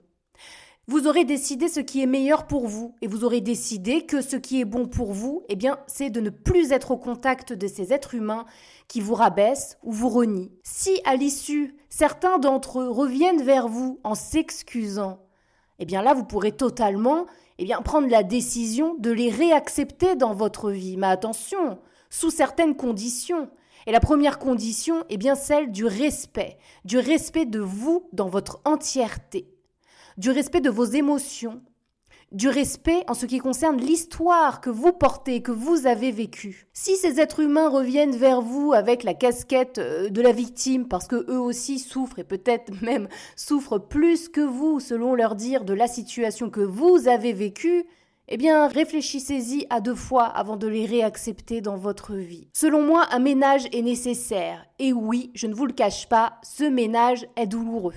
Vous 0.88 1.08
aurez 1.08 1.24
décidé 1.24 1.66
ce 1.66 1.80
qui 1.80 2.00
est 2.00 2.06
meilleur 2.06 2.46
pour 2.46 2.68
vous 2.68 2.94
et 3.02 3.08
vous 3.08 3.24
aurez 3.24 3.40
décidé 3.40 4.06
que 4.06 4.22
ce 4.22 4.36
qui 4.36 4.60
est 4.60 4.64
bon 4.64 4.86
pour 4.86 5.12
vous, 5.12 5.42
eh 5.48 5.56
bien, 5.56 5.80
c'est 5.88 6.10
de 6.10 6.20
ne 6.20 6.30
plus 6.30 6.70
être 6.70 6.92
au 6.92 6.96
contact 6.96 7.52
de 7.52 7.66
ces 7.66 7.92
êtres 7.92 8.14
humains 8.14 8.44
qui 8.86 9.00
vous 9.00 9.14
rabaissent 9.14 9.78
ou 9.82 9.90
vous 9.90 10.08
renient. 10.08 10.52
Si 10.62 11.00
à 11.04 11.16
l'issue, 11.16 11.74
certains 11.88 12.38
d'entre 12.38 12.82
eux 12.82 12.88
reviennent 12.88 13.42
vers 13.42 13.66
vous 13.66 13.98
en 14.04 14.14
s'excusant, 14.14 15.18
eh 15.80 15.86
bien 15.86 16.02
là, 16.02 16.14
vous 16.14 16.22
pourrez 16.22 16.52
totalement, 16.52 17.26
eh 17.58 17.64
bien, 17.64 17.82
prendre 17.82 18.08
la 18.08 18.22
décision 18.22 18.94
de 18.94 19.10
les 19.10 19.28
réaccepter 19.28 20.14
dans 20.14 20.34
votre 20.34 20.70
vie. 20.70 20.96
Mais 20.96 21.08
attention, 21.08 21.80
sous 22.10 22.30
certaines 22.30 22.76
conditions. 22.76 23.50
Et 23.88 23.92
la 23.92 24.00
première 24.00 24.38
condition 24.38 25.04
est 25.08 25.16
bien 25.16 25.34
celle 25.34 25.72
du 25.72 25.84
respect, 25.84 26.58
du 26.84 26.98
respect 26.98 27.44
de 27.44 27.58
vous 27.58 28.08
dans 28.12 28.28
votre 28.28 28.60
entièreté 28.64 29.55
du 30.16 30.30
respect 30.30 30.60
de 30.60 30.70
vos 30.70 30.84
émotions, 30.84 31.60
du 32.32 32.48
respect 32.48 33.04
en 33.08 33.14
ce 33.14 33.26
qui 33.26 33.38
concerne 33.38 33.80
l'histoire 33.80 34.60
que 34.60 34.70
vous 34.70 34.92
portez, 34.92 35.42
que 35.42 35.52
vous 35.52 35.86
avez 35.86 36.10
vécue. 36.10 36.66
Si 36.72 36.96
ces 36.96 37.20
êtres 37.20 37.40
humains 37.40 37.68
reviennent 37.68 38.16
vers 38.16 38.40
vous 38.40 38.72
avec 38.72 39.04
la 39.04 39.14
casquette 39.14 39.78
euh, 39.78 40.08
de 40.08 40.20
la 40.20 40.32
victime 40.32 40.88
parce 40.88 41.06
que 41.06 41.30
eux 41.30 41.38
aussi 41.38 41.78
souffrent 41.78 42.18
et 42.18 42.24
peut-être 42.24 42.72
même 42.82 43.08
souffrent 43.36 43.78
plus 43.78 44.28
que 44.28 44.40
vous 44.40 44.80
selon 44.80 45.14
leur 45.14 45.36
dire 45.36 45.64
de 45.64 45.74
la 45.74 45.86
situation 45.86 46.50
que 46.50 46.60
vous 46.60 47.08
avez 47.08 47.32
vécue, 47.32 47.84
eh 48.28 48.36
bien, 48.38 48.66
réfléchissez-y 48.66 49.66
à 49.70 49.80
deux 49.80 49.94
fois 49.94 50.24
avant 50.24 50.56
de 50.56 50.66
les 50.66 50.84
réaccepter 50.84 51.60
dans 51.60 51.76
votre 51.76 52.14
vie. 52.14 52.48
Selon 52.52 52.82
moi, 52.82 53.06
un 53.12 53.20
ménage 53.20 53.66
est 53.72 53.82
nécessaire. 53.82 54.66
Et 54.80 54.92
oui, 54.92 55.30
je 55.34 55.46
ne 55.46 55.54
vous 55.54 55.66
le 55.66 55.72
cache 55.72 56.08
pas, 56.08 56.38
ce 56.42 56.64
ménage 56.64 57.28
est 57.36 57.46
douloureux. 57.46 57.94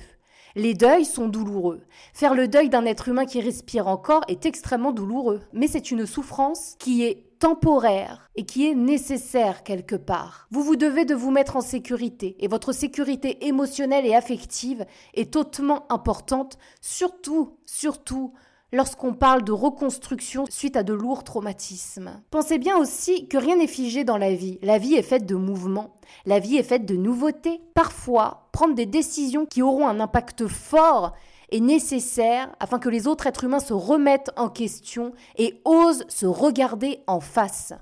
Les 0.56 0.74
deuils 0.74 1.06
sont 1.06 1.28
douloureux. 1.28 1.82
Faire 2.14 2.34
le 2.34 2.48
deuil 2.48 2.70
d'un 2.70 2.86
être 2.86 3.08
humain 3.08 3.26
qui 3.26 3.42
respire 3.42 3.88
encore 3.88 4.24
est 4.28 4.46
extrêmement 4.46 4.92
douloureux, 4.92 5.42
mais 5.54 5.68
c'est 5.68 5.92
une 5.92 6.06
souffrance 6.06 6.76
qui 6.80 7.04
est 7.04 7.26
temporaire 7.40 8.30
et 8.36 8.46
qui 8.46 8.68
est 8.68 8.76
nécessaire 8.76 9.64
quelque 9.64 9.96
part. 9.96 10.48
Vous 10.52 10.64
vous 10.64 10.76
devez 10.76 11.06
de 11.06 11.16
vous 11.16 11.32
mettre 11.32 11.56
en 11.56 11.62
sécurité 11.62 12.36
et 12.40 12.48
votre 12.48 12.74
sécurité 12.74 13.48
émotionnelle 13.48 14.06
et 14.06 14.16
affective 14.16 14.86
est 15.14 15.36
hautement 15.36 15.86
importante, 15.92 16.58
surtout, 16.82 17.58
surtout 17.66 18.34
lorsqu'on 18.72 19.14
parle 19.14 19.44
de 19.44 19.52
reconstruction 19.52 20.46
suite 20.50 20.76
à 20.76 20.84
de 20.84 20.94
lourds 20.94 21.24
traumatismes. 21.24 22.22
Pensez 22.32 22.58
bien 22.58 22.78
aussi 22.78 23.28
que 23.28 23.38
rien 23.38 23.58
n'est 23.58 23.68
figé 23.68 24.04
dans 24.04 24.18
la 24.18 24.34
vie. 24.34 24.60
La 24.62 24.78
vie 24.78 24.96
est 24.96 25.04
faite 25.04 25.26
de 25.26 25.36
mouvements, 25.36 26.00
la 26.26 26.40
vie 26.40 26.58
est 26.58 26.64
faite 26.64 26.86
de 26.86 26.96
nouveautés. 26.96 27.62
Parfois, 27.74 28.50
prendre 28.52 28.76
des 28.76 28.86
décisions 28.86 29.46
qui 29.46 29.62
auront 29.62 29.88
un 29.88 30.00
impact 30.00 30.48
fort 30.48 31.14
est 31.52 31.60
nécessaire 31.60 32.56
afin 32.60 32.80
que 32.80 32.90
les 32.90 33.08
autres 33.08 33.28
êtres 33.28 33.44
humains 33.44 33.60
se 33.60 33.74
remettent 33.74 34.32
en 34.38 34.50
question 34.50 35.14
et 35.38 35.62
osent 35.66 36.06
se 36.08 36.26
regarder 36.26 37.00
en 37.08 37.20
face. 37.20 37.74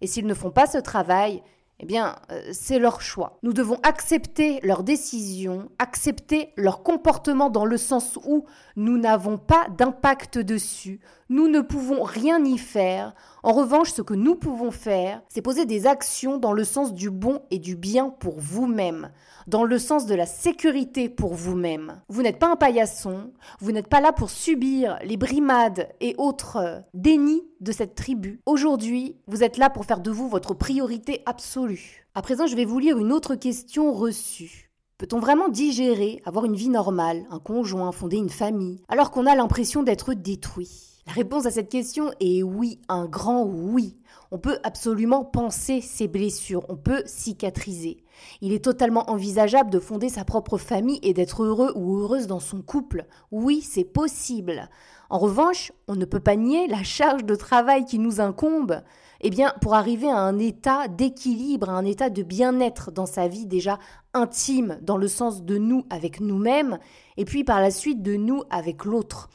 Et 0.00 0.06
s'ils 0.06 0.26
ne 0.26 0.34
font 0.34 0.50
pas 0.50 0.66
ce 0.66 0.78
travail, 0.78 1.42
eh 1.78 1.86
bien, 1.86 2.16
euh, 2.30 2.40
c'est 2.52 2.78
leur 2.78 3.02
choix. 3.02 3.38
Nous 3.42 3.52
devons 3.52 3.78
accepter 3.82 4.60
leurs 4.62 4.82
décisions, 4.82 5.68
accepter 5.78 6.52
leur 6.56 6.82
comportement 6.82 7.50
dans 7.50 7.66
le 7.66 7.76
sens 7.76 8.18
où 8.24 8.46
nous 8.76 8.96
n'avons 8.96 9.36
pas 9.36 9.66
d'impact 9.76 10.38
dessus, 10.38 11.00
nous 11.28 11.48
ne 11.48 11.60
pouvons 11.60 12.02
rien 12.02 12.44
y 12.44 12.58
faire. 12.58 13.14
En 13.42 13.52
revanche, 13.52 13.92
ce 13.92 14.02
que 14.02 14.14
nous 14.14 14.36
pouvons 14.36 14.70
faire, 14.70 15.22
c'est 15.28 15.42
poser 15.42 15.66
des 15.66 15.86
actions 15.86 16.38
dans 16.38 16.52
le 16.52 16.64
sens 16.64 16.92
du 16.92 17.10
bon 17.10 17.40
et 17.50 17.58
du 17.58 17.76
bien 17.76 18.10
pour 18.10 18.38
vous-même, 18.38 19.10
dans 19.46 19.64
le 19.64 19.78
sens 19.78 20.06
de 20.06 20.14
la 20.14 20.26
sécurité 20.26 21.08
pour 21.08 21.34
vous-même. 21.34 22.00
Vous, 22.08 22.22
n'êtes 22.22 22.38
pas 22.38 22.50
un 22.50 22.56
paillasson, 22.56 23.32
vous 23.60 23.72
n'êtes 23.72 23.88
pas 23.88 24.00
là 24.00 24.12
pour 24.12 24.30
subir 24.30 24.98
les 25.04 25.16
brimades 25.16 25.88
et 26.00 26.14
autres 26.18 26.82
dénis 26.94 27.42
de 27.60 27.72
cette 27.72 27.94
tribu. 27.94 28.40
Aujourd'hui, 28.46 29.16
vous 29.26 29.42
êtes 29.42 29.56
là 29.56 29.70
pour 29.70 29.84
faire 29.84 30.00
de 30.00 30.10
vous 30.10 30.28
votre 30.28 30.54
priorité 30.54 31.22
absolue. 31.26 32.06
À 32.14 32.22
présent, 32.22 32.46
je 32.46 32.56
vais 32.56 32.64
vous 32.64 32.78
lire 32.78 32.98
une 32.98 33.12
autre 33.12 33.34
question 33.34 33.92
reçue. 33.92 34.70
Peut-on 34.98 35.18
vraiment 35.18 35.50
digérer, 35.50 36.22
avoir 36.24 36.46
une 36.46 36.56
vie 36.56 36.70
normale, 36.70 37.26
un 37.30 37.38
conjoint, 37.38 37.92
fonder 37.92 38.16
une 38.16 38.30
famille, 38.30 38.80
alors 38.88 39.10
qu'on 39.10 39.26
a 39.26 39.34
l'impression 39.34 39.82
d'être 39.82 40.14
détruit? 40.14 40.95
La 41.06 41.12
réponse 41.12 41.46
à 41.46 41.52
cette 41.52 41.68
question 41.68 42.10
est 42.18 42.42
oui, 42.42 42.80
un 42.88 43.06
grand 43.06 43.44
oui. 43.44 43.96
On 44.32 44.38
peut 44.38 44.58
absolument 44.64 45.24
penser 45.24 45.80
ses 45.80 46.08
blessures, 46.08 46.66
on 46.68 46.76
peut 46.76 47.04
cicatriser. 47.06 48.02
Il 48.40 48.52
est 48.52 48.64
totalement 48.64 49.08
envisageable 49.08 49.70
de 49.70 49.78
fonder 49.78 50.08
sa 50.08 50.24
propre 50.24 50.58
famille 50.58 50.98
et 51.02 51.14
d'être 51.14 51.44
heureux 51.44 51.72
ou 51.76 51.98
heureuse 51.98 52.26
dans 52.26 52.40
son 52.40 52.60
couple. 52.60 53.06
Oui, 53.30 53.60
c'est 53.62 53.84
possible. 53.84 54.68
En 55.08 55.18
revanche, 55.18 55.70
on 55.86 55.94
ne 55.94 56.04
peut 56.04 56.20
pas 56.20 56.34
nier 56.34 56.66
la 56.66 56.82
charge 56.82 57.24
de 57.24 57.36
travail 57.36 57.84
qui 57.84 58.00
nous 58.00 58.20
incombe. 58.20 58.82
Eh 59.20 59.30
bien, 59.30 59.54
pour 59.60 59.74
arriver 59.74 60.10
à 60.10 60.18
un 60.18 60.40
état 60.40 60.88
d'équilibre, 60.88 61.70
à 61.70 61.74
un 61.74 61.84
état 61.84 62.10
de 62.10 62.24
bien-être 62.24 62.90
dans 62.90 63.06
sa 63.06 63.28
vie 63.28 63.46
déjà 63.46 63.78
intime, 64.12 64.78
dans 64.82 64.96
le 64.96 65.08
sens 65.08 65.44
de 65.44 65.56
nous 65.56 65.84
avec 65.88 66.18
nous-mêmes, 66.20 66.78
et 67.16 67.24
puis 67.24 67.44
par 67.44 67.60
la 67.60 67.70
suite 67.70 68.02
de 68.02 68.16
nous 68.16 68.42
avec 68.50 68.84
l'autre. 68.84 69.30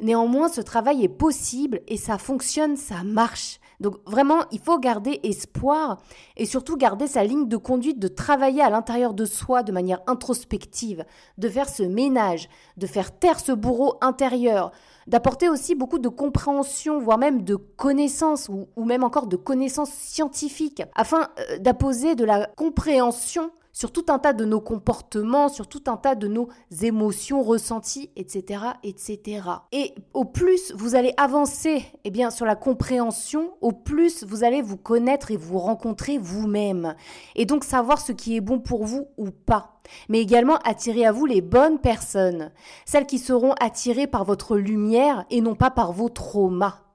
Néanmoins, 0.00 0.48
ce 0.48 0.60
travail 0.60 1.04
est 1.04 1.08
possible 1.08 1.80
et 1.88 1.96
ça 1.96 2.18
fonctionne, 2.18 2.76
ça 2.76 3.02
marche. 3.04 3.58
Donc 3.80 3.96
vraiment, 4.06 4.40
il 4.50 4.58
faut 4.58 4.78
garder 4.78 5.20
espoir 5.22 5.98
et 6.36 6.46
surtout 6.46 6.76
garder 6.76 7.06
sa 7.06 7.24
ligne 7.24 7.46
de 7.48 7.56
conduite, 7.56 7.98
de 7.98 8.08
travailler 8.08 8.62
à 8.62 8.70
l'intérieur 8.70 9.14
de 9.14 9.24
soi 9.24 9.62
de 9.62 9.72
manière 9.72 10.00
introspective, 10.06 11.04
de 11.36 11.48
faire 11.48 11.68
ce 11.68 11.84
ménage, 11.84 12.48
de 12.76 12.86
faire 12.86 13.16
taire 13.16 13.38
ce 13.38 13.52
bourreau 13.52 13.96
intérieur, 14.00 14.72
d'apporter 15.06 15.48
aussi 15.48 15.74
beaucoup 15.74 15.98
de 15.98 16.08
compréhension, 16.08 16.98
voire 16.98 17.18
même 17.18 17.42
de 17.42 17.54
connaissances 17.54 18.48
ou, 18.48 18.84
même 18.84 19.04
encore 19.04 19.26
de 19.26 19.36
connaissances 19.36 19.92
scientifiques, 19.92 20.82
afin 20.94 21.28
euh, 21.38 21.58
d'apposer 21.58 22.14
de 22.14 22.24
la 22.24 22.46
compréhension 22.56 23.50
sur 23.78 23.92
tout 23.92 24.06
un 24.08 24.18
tas 24.18 24.32
de 24.32 24.44
nos 24.44 24.60
comportements, 24.60 25.48
sur 25.48 25.68
tout 25.68 25.84
un 25.86 25.96
tas 25.96 26.16
de 26.16 26.26
nos 26.26 26.48
émotions 26.82 27.44
ressenties, 27.44 28.10
etc., 28.16 28.64
etc. 28.82 29.42
Et 29.70 29.94
au 30.14 30.24
plus 30.24 30.72
vous 30.74 30.96
allez 30.96 31.14
avancer, 31.16 31.84
eh 32.02 32.10
bien, 32.10 32.30
sur 32.30 32.44
la 32.44 32.56
compréhension, 32.56 33.52
au 33.60 33.70
plus 33.70 34.24
vous 34.24 34.42
allez 34.42 34.62
vous 34.62 34.78
connaître 34.78 35.30
et 35.30 35.36
vous 35.36 35.60
rencontrer 35.60 36.18
vous-même. 36.18 36.96
Et 37.36 37.46
donc 37.46 37.62
savoir 37.62 38.00
ce 38.00 38.10
qui 38.10 38.34
est 38.34 38.40
bon 38.40 38.58
pour 38.58 38.84
vous 38.84 39.06
ou 39.16 39.30
pas. 39.30 39.78
Mais 40.08 40.18
également 40.18 40.56
attirer 40.64 41.06
à 41.06 41.12
vous 41.12 41.26
les 41.26 41.40
bonnes 41.40 41.78
personnes, 41.78 42.50
celles 42.84 43.06
qui 43.06 43.20
seront 43.20 43.52
attirées 43.60 44.08
par 44.08 44.24
votre 44.24 44.56
lumière 44.56 45.24
et 45.30 45.40
non 45.40 45.54
pas 45.54 45.70
par 45.70 45.92
vos 45.92 46.08
traumas. 46.08 46.87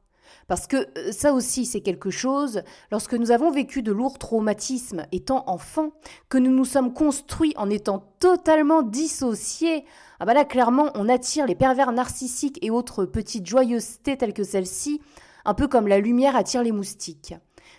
Parce 0.47 0.67
que 0.67 0.87
euh, 0.97 1.11
ça 1.11 1.33
aussi, 1.33 1.65
c'est 1.65 1.81
quelque 1.81 2.09
chose, 2.09 2.63
lorsque 2.91 3.13
nous 3.13 3.31
avons 3.31 3.51
vécu 3.51 3.81
de 3.81 3.91
lourds 3.91 4.17
traumatismes 4.17 5.05
étant 5.11 5.43
enfants, 5.47 5.91
que 6.29 6.37
nous 6.37 6.51
nous 6.51 6.65
sommes 6.65 6.93
construits 6.93 7.53
en 7.57 7.69
étant 7.69 8.03
totalement 8.19 8.81
dissociés, 8.81 9.85
ah 10.19 10.25
bah 10.25 10.33
là, 10.33 10.45
clairement, 10.45 10.89
on 10.95 11.09
attire 11.09 11.45
les 11.45 11.55
pervers 11.55 11.91
narcissiques 11.91 12.59
et 12.61 12.71
autres 12.71 13.05
petites 13.05 13.45
joyeusetés 13.45 14.17
telles 14.17 14.33
que 14.33 14.43
celle-ci, 14.43 15.01
un 15.45 15.53
peu 15.53 15.67
comme 15.67 15.87
la 15.87 15.99
lumière 15.99 16.35
attire 16.35 16.63
les 16.63 16.71
moustiques. 16.71 17.35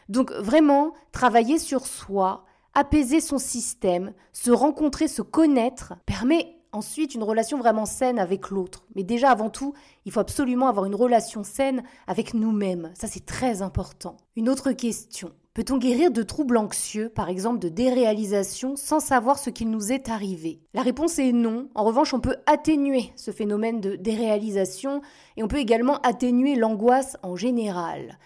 Donc 0.09 0.33
vraiment, 0.33 0.93
travailler 1.13 1.59
sur 1.59 1.87
soi, 1.87 2.45
apaiser 2.75 3.21
son 3.21 3.39
système, 3.39 4.13
se 4.33 4.51
rencontrer, 4.51 5.09
se 5.09 5.23
connaître, 5.23 5.95
permet 6.07 6.54
Ensuite, 6.75 7.15
une 7.15 7.23
relation 7.23 7.57
vraiment 7.57 7.87
saine 7.87 8.19
avec 8.19 8.51
l'autre. 8.51 8.85
Mais 8.97 9.05
déjà, 9.05 9.31
avant 9.31 9.49
tout, 9.49 9.75
il 10.05 10.11
faut 10.11 10.19
absolument 10.19 10.67
avoir 10.67 10.87
une 10.87 10.97
relation 10.97 11.45
saine 11.45 11.85
avec 12.09 12.35
nous-mêmes. 12.35 12.91
Ça, 12.95 13.07
c'est 13.07 13.25
très 13.25 13.63
important. 13.63 14.17
Une 14.35 14.49
autre 14.49 14.73
question. 14.73 15.31
Peut-on 15.55 15.79
guérir 15.79 16.11
de 16.11 16.25
troubles 16.25 16.57
anxieux, 16.57 17.11
par 17.11 17.29
exemple 17.29 17.61
de 17.61 17.69
déréalisation, 17.69 18.75
sans 18.75 18.99
savoir 18.99 19.39
ce 19.39 19.51
qu'il 19.51 19.71
nous 19.71 19.93
est 19.93 20.09
arrivé? 20.09 20.63
La 20.75 20.83
réponse 20.83 21.21
est 21.21 21.31
non. 21.31 21.69
En 21.77 21.85
revanche, 21.85 22.13
on 22.13 22.19
peut 22.19 22.39
atténuer 22.47 23.13
ce 23.15 23.31
phénomène 23.31 23.81
de 23.81 23.95
déréalisation 23.95 25.01
et 25.37 25.45
on 25.45 25.49
peut 25.49 25.59
également 25.59 25.99
atténuer 25.99 26.57
l'angoisse 26.57 27.17
en 27.23 27.37
général. 27.37 28.19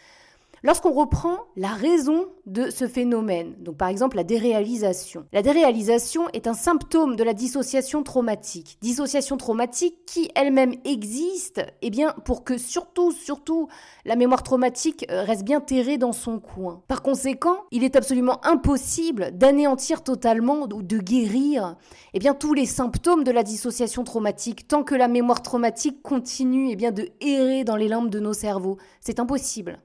Lorsqu'on 0.65 0.93
reprend 0.93 1.39
la 1.57 1.69
raison 1.69 2.27
de 2.47 2.71
ce 2.71 2.89
phénomène, 2.89 3.55
donc 3.61 3.77
par 3.77 3.89
exemple 3.89 4.17
la 4.17 4.25
déréalisation. 4.25 5.27
La 5.33 5.43
déréalisation 5.43 6.29
est 6.33 6.49
un 6.49 6.55
symptôme 6.55 7.15
de 7.15 7.23
la 7.23 7.33
dissociation 7.33 8.03
traumatique. 8.03 8.79
Dissociation 8.81 9.37
traumatique 9.37 10.05
qui 10.07 10.31
elle-même 10.35 10.75
existe, 10.85 11.65
eh 11.83 11.91
bien 11.91 12.13
pour 12.25 12.43
que 12.43 12.59
surtout, 12.59 13.13
surtout, 13.13 13.69
la 14.05 14.17
mémoire 14.17 14.43
traumatique 14.43 15.07
euh, 15.11 15.23
reste 15.23 15.45
bien 15.45 15.61
terrée 15.61 15.99
dans 15.99 16.13
son 16.13 16.41
coin. 16.41 16.83
Par 16.89 17.03
conséquent, 17.03 17.59
il 17.71 17.85
est 17.85 17.95
absolument 17.95 18.45
impossible 18.45 19.31
d'anéantir 19.35 20.03
totalement 20.03 20.63
ou 20.73 20.83
de 20.83 20.99
guérir, 20.99 21.77
eh 22.15 22.19
bien 22.19 22.35
tous 22.35 22.55
les 22.55 22.67
symptômes 22.67 23.23
de 23.23 23.31
la 23.31 23.45
dissociation 23.45 24.03
traumatique 24.03 24.67
tant 24.67 24.83
que 24.83 24.95
la 24.95 25.09
mémoire 25.09 25.43
traumatique 25.43 26.03
continue, 26.03 26.71
eh 26.71 26.77
bien 26.77 26.91
de 26.91 27.09
errer 27.21 27.63
dans 27.63 27.77
les 27.77 27.89
limbes 27.89 28.11
de 28.11 28.21
nos 28.21 28.33
cerveaux. 28.33 28.79
C'est 29.01 29.21
impossible. 29.21 29.79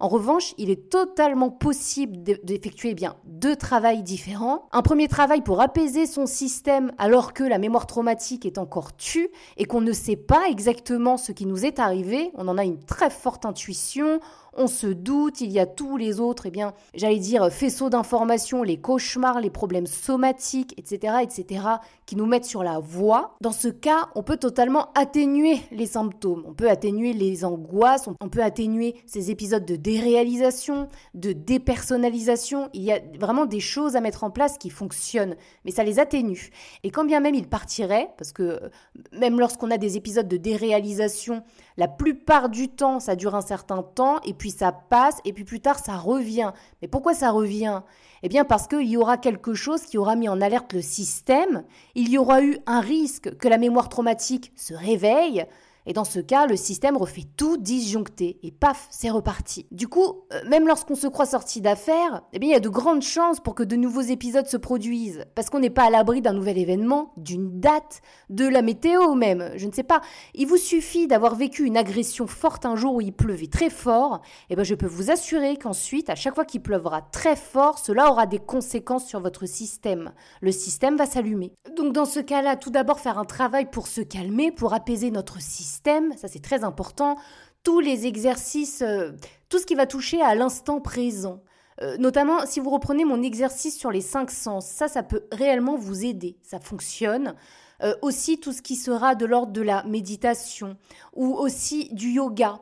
En 0.00 0.08
revanche, 0.08 0.54
il 0.58 0.70
est 0.70 0.90
totalement 0.90 1.50
possible 1.50 2.22
d'effectuer 2.22 2.94
eh 2.98 3.06
deux 3.24 3.56
travails 3.56 4.02
différents. 4.02 4.68
Un 4.72 4.82
premier 4.82 5.08
travail 5.08 5.42
pour 5.42 5.60
apaiser 5.60 6.06
son 6.06 6.26
système 6.26 6.92
alors 6.98 7.32
que 7.32 7.44
la 7.44 7.58
mémoire 7.58 7.86
traumatique 7.86 8.46
est 8.46 8.58
encore 8.58 8.96
tue 8.96 9.28
et 9.56 9.64
qu'on 9.64 9.80
ne 9.80 9.92
sait 9.92 10.16
pas 10.16 10.48
exactement 10.48 11.16
ce 11.16 11.32
qui 11.32 11.46
nous 11.46 11.64
est 11.64 11.78
arrivé. 11.78 12.30
On 12.34 12.48
en 12.48 12.58
a 12.58 12.64
une 12.64 12.82
très 12.84 13.10
forte 13.10 13.46
intuition, 13.46 14.20
on 14.56 14.66
se 14.66 14.86
doute, 14.86 15.40
il 15.40 15.50
y 15.50 15.58
a 15.58 15.66
tous 15.66 15.96
les 15.96 16.20
autres, 16.20 16.46
eh 16.46 16.50
bien, 16.50 16.72
j'allais 16.94 17.18
dire, 17.18 17.50
faisceaux 17.52 17.90
d'informations, 17.90 18.62
les 18.62 18.76
cauchemars, 18.76 19.40
les 19.40 19.50
problèmes 19.50 19.86
somatiques, 19.86 20.74
etc., 20.78 21.16
etc., 21.22 21.66
qui 22.06 22.16
nous 22.16 22.26
mettent 22.26 22.44
sur 22.44 22.62
la 22.62 22.78
voie. 22.78 23.34
Dans 23.40 23.52
ce 23.52 23.68
cas, 23.68 24.08
on 24.14 24.22
peut 24.22 24.36
totalement 24.36 24.88
atténuer 24.94 25.60
les 25.72 25.86
symptômes, 25.86 26.44
on 26.46 26.54
peut 26.54 26.68
atténuer 26.68 27.12
les 27.12 27.44
angoisses, 27.44 28.08
on 28.20 28.28
peut 28.28 28.42
atténuer 28.42 28.94
ces 29.06 29.30
épisodes 29.30 29.64
de 29.64 29.76
déréalisation, 29.76 30.88
de 31.14 31.32
dépersonnalisation. 31.32 32.68
Il 32.74 32.82
y 32.82 32.92
a 32.92 33.00
vraiment 33.18 33.46
des 33.46 33.60
choses 33.60 33.96
à 33.96 34.00
mettre 34.00 34.24
en 34.24 34.30
place 34.30 34.58
qui 34.58 34.70
fonctionnent, 34.70 35.36
mais 35.64 35.70
ça 35.70 35.84
les 35.84 35.98
atténue. 35.98 36.50
Et 36.82 36.90
quand 36.90 37.04
bien 37.04 37.20
même 37.20 37.34
ils 37.34 37.48
partiraient, 37.48 38.10
parce 38.18 38.32
que 38.32 38.42
euh, 38.42 38.68
même 39.12 39.38
lorsqu'on 39.38 39.70
a 39.70 39.78
des 39.78 39.96
épisodes 39.96 40.28
de 40.28 40.36
déréalisation, 40.36 41.42
la 41.76 41.88
plupart 41.88 42.48
du 42.48 42.68
temps, 42.68 43.00
ça 43.00 43.16
dure 43.16 43.34
un 43.34 43.40
certain 43.40 43.82
temps, 43.82 44.20
et 44.24 44.34
puis 44.34 44.43
ça 44.50 44.72
passe, 44.72 45.20
et 45.24 45.32
puis 45.32 45.44
plus 45.44 45.60
tard, 45.60 45.78
ça 45.78 45.96
revient. 45.96 46.52
Mais 46.82 46.88
pourquoi 46.88 47.14
ça 47.14 47.30
revient? 47.30 47.82
Eh 48.22 48.28
bien 48.28 48.44
parce 48.44 48.66
qu'il 48.66 48.88
y 48.88 48.96
aura 48.96 49.18
quelque 49.18 49.54
chose 49.54 49.82
qui 49.82 49.98
aura 49.98 50.16
mis 50.16 50.28
en 50.28 50.40
alerte 50.40 50.72
le 50.72 50.80
système, 50.80 51.64
il 51.94 52.08
y 52.08 52.16
aura 52.16 52.42
eu 52.42 52.58
un 52.66 52.80
risque 52.80 53.36
que 53.36 53.48
la 53.48 53.58
mémoire 53.58 53.88
traumatique 53.88 54.52
se 54.56 54.72
réveille, 54.72 55.44
Et 55.86 55.92
dans 55.92 56.04
ce 56.04 56.18
cas, 56.20 56.46
le 56.46 56.56
système 56.56 56.96
refait 56.96 57.24
tout 57.36 57.56
disjoncter 57.56 58.38
et 58.42 58.50
paf, 58.50 58.86
c'est 58.90 59.10
reparti. 59.10 59.66
Du 59.70 59.86
coup, 59.88 60.24
euh, 60.32 60.40
même 60.48 60.66
lorsqu'on 60.66 60.94
se 60.94 61.06
croit 61.06 61.26
sorti 61.26 61.60
d'affaires, 61.60 62.22
eh 62.32 62.38
bien 62.38 62.50
il 62.50 62.52
y 62.52 62.56
a 62.56 62.60
de 62.60 62.68
grandes 62.68 63.02
chances 63.02 63.40
pour 63.40 63.54
que 63.54 63.62
de 63.62 63.76
nouveaux 63.76 64.00
épisodes 64.00 64.46
se 64.46 64.56
produisent 64.56 65.24
parce 65.34 65.50
qu'on 65.50 65.60
n'est 65.60 65.70
pas 65.70 65.84
à 65.84 65.90
l'abri 65.90 66.22
d'un 66.22 66.32
nouvel 66.32 66.58
événement, 66.58 67.12
d'une 67.16 67.60
date, 67.60 68.00
de 68.30 68.46
la 68.46 68.62
météo 68.62 69.14
même, 69.14 69.50
je 69.56 69.66
ne 69.66 69.72
sais 69.72 69.82
pas. 69.82 70.00
Il 70.34 70.46
vous 70.46 70.56
suffit 70.56 71.06
d'avoir 71.06 71.34
vécu 71.34 71.64
une 71.64 71.76
agression 71.76 72.26
forte 72.26 72.64
un 72.64 72.76
jour 72.76 72.94
où 72.94 73.00
il 73.00 73.12
pleuvait 73.12 73.46
très 73.46 73.70
fort, 73.70 74.22
eh 74.50 74.56
ben 74.56 74.64
je 74.64 74.74
peux 74.74 74.86
vous 74.86 75.10
assurer 75.10 75.56
qu'ensuite, 75.56 76.08
à 76.08 76.14
chaque 76.14 76.34
fois 76.34 76.44
qu'il 76.44 76.62
pleuvra 76.62 77.02
très 77.02 77.36
fort, 77.36 77.78
cela 77.78 78.10
aura 78.10 78.26
des 78.26 78.38
conséquences 78.38 79.06
sur 79.06 79.20
votre 79.20 79.46
système. 79.46 80.12
Le 80.40 80.52
système 80.52 80.96
va 80.96 81.06
s'allumer. 81.06 81.52
Donc 81.76 81.92
dans 81.92 82.04
ce 82.04 82.20
cas-là, 82.20 82.56
tout 82.56 82.70
d'abord 82.70 83.00
faire 83.00 83.18
un 83.18 83.24
travail 83.24 83.70
pour 83.70 83.86
se 83.86 84.00
calmer, 84.00 84.50
pour 84.50 84.72
apaiser 84.72 85.10
notre 85.10 85.40
système, 85.40 85.73
ça 86.16 86.28
c'est 86.28 86.42
très 86.42 86.64
important. 86.64 87.16
Tous 87.62 87.80
les 87.80 88.06
exercices, 88.06 88.82
euh, 88.82 89.12
tout 89.48 89.58
ce 89.58 89.66
qui 89.66 89.74
va 89.74 89.86
toucher 89.86 90.20
à 90.20 90.34
l'instant 90.34 90.80
présent. 90.80 91.42
Euh, 91.82 91.96
notamment, 91.96 92.46
si 92.46 92.60
vous 92.60 92.70
reprenez 92.70 93.04
mon 93.04 93.22
exercice 93.22 93.76
sur 93.76 93.90
les 93.90 94.00
cinq 94.00 94.30
sens, 94.30 94.66
ça, 94.66 94.86
ça 94.86 95.02
peut 95.02 95.24
réellement 95.32 95.76
vous 95.76 96.04
aider. 96.04 96.36
Ça 96.42 96.60
fonctionne. 96.60 97.34
Euh, 97.82 97.94
aussi, 98.02 98.38
tout 98.38 98.52
ce 98.52 98.62
qui 98.62 98.76
sera 98.76 99.14
de 99.14 99.26
l'ordre 99.26 99.52
de 99.52 99.62
la 99.62 99.82
méditation 99.84 100.76
ou 101.14 101.34
aussi 101.34 101.88
du 101.92 102.10
yoga. 102.10 102.60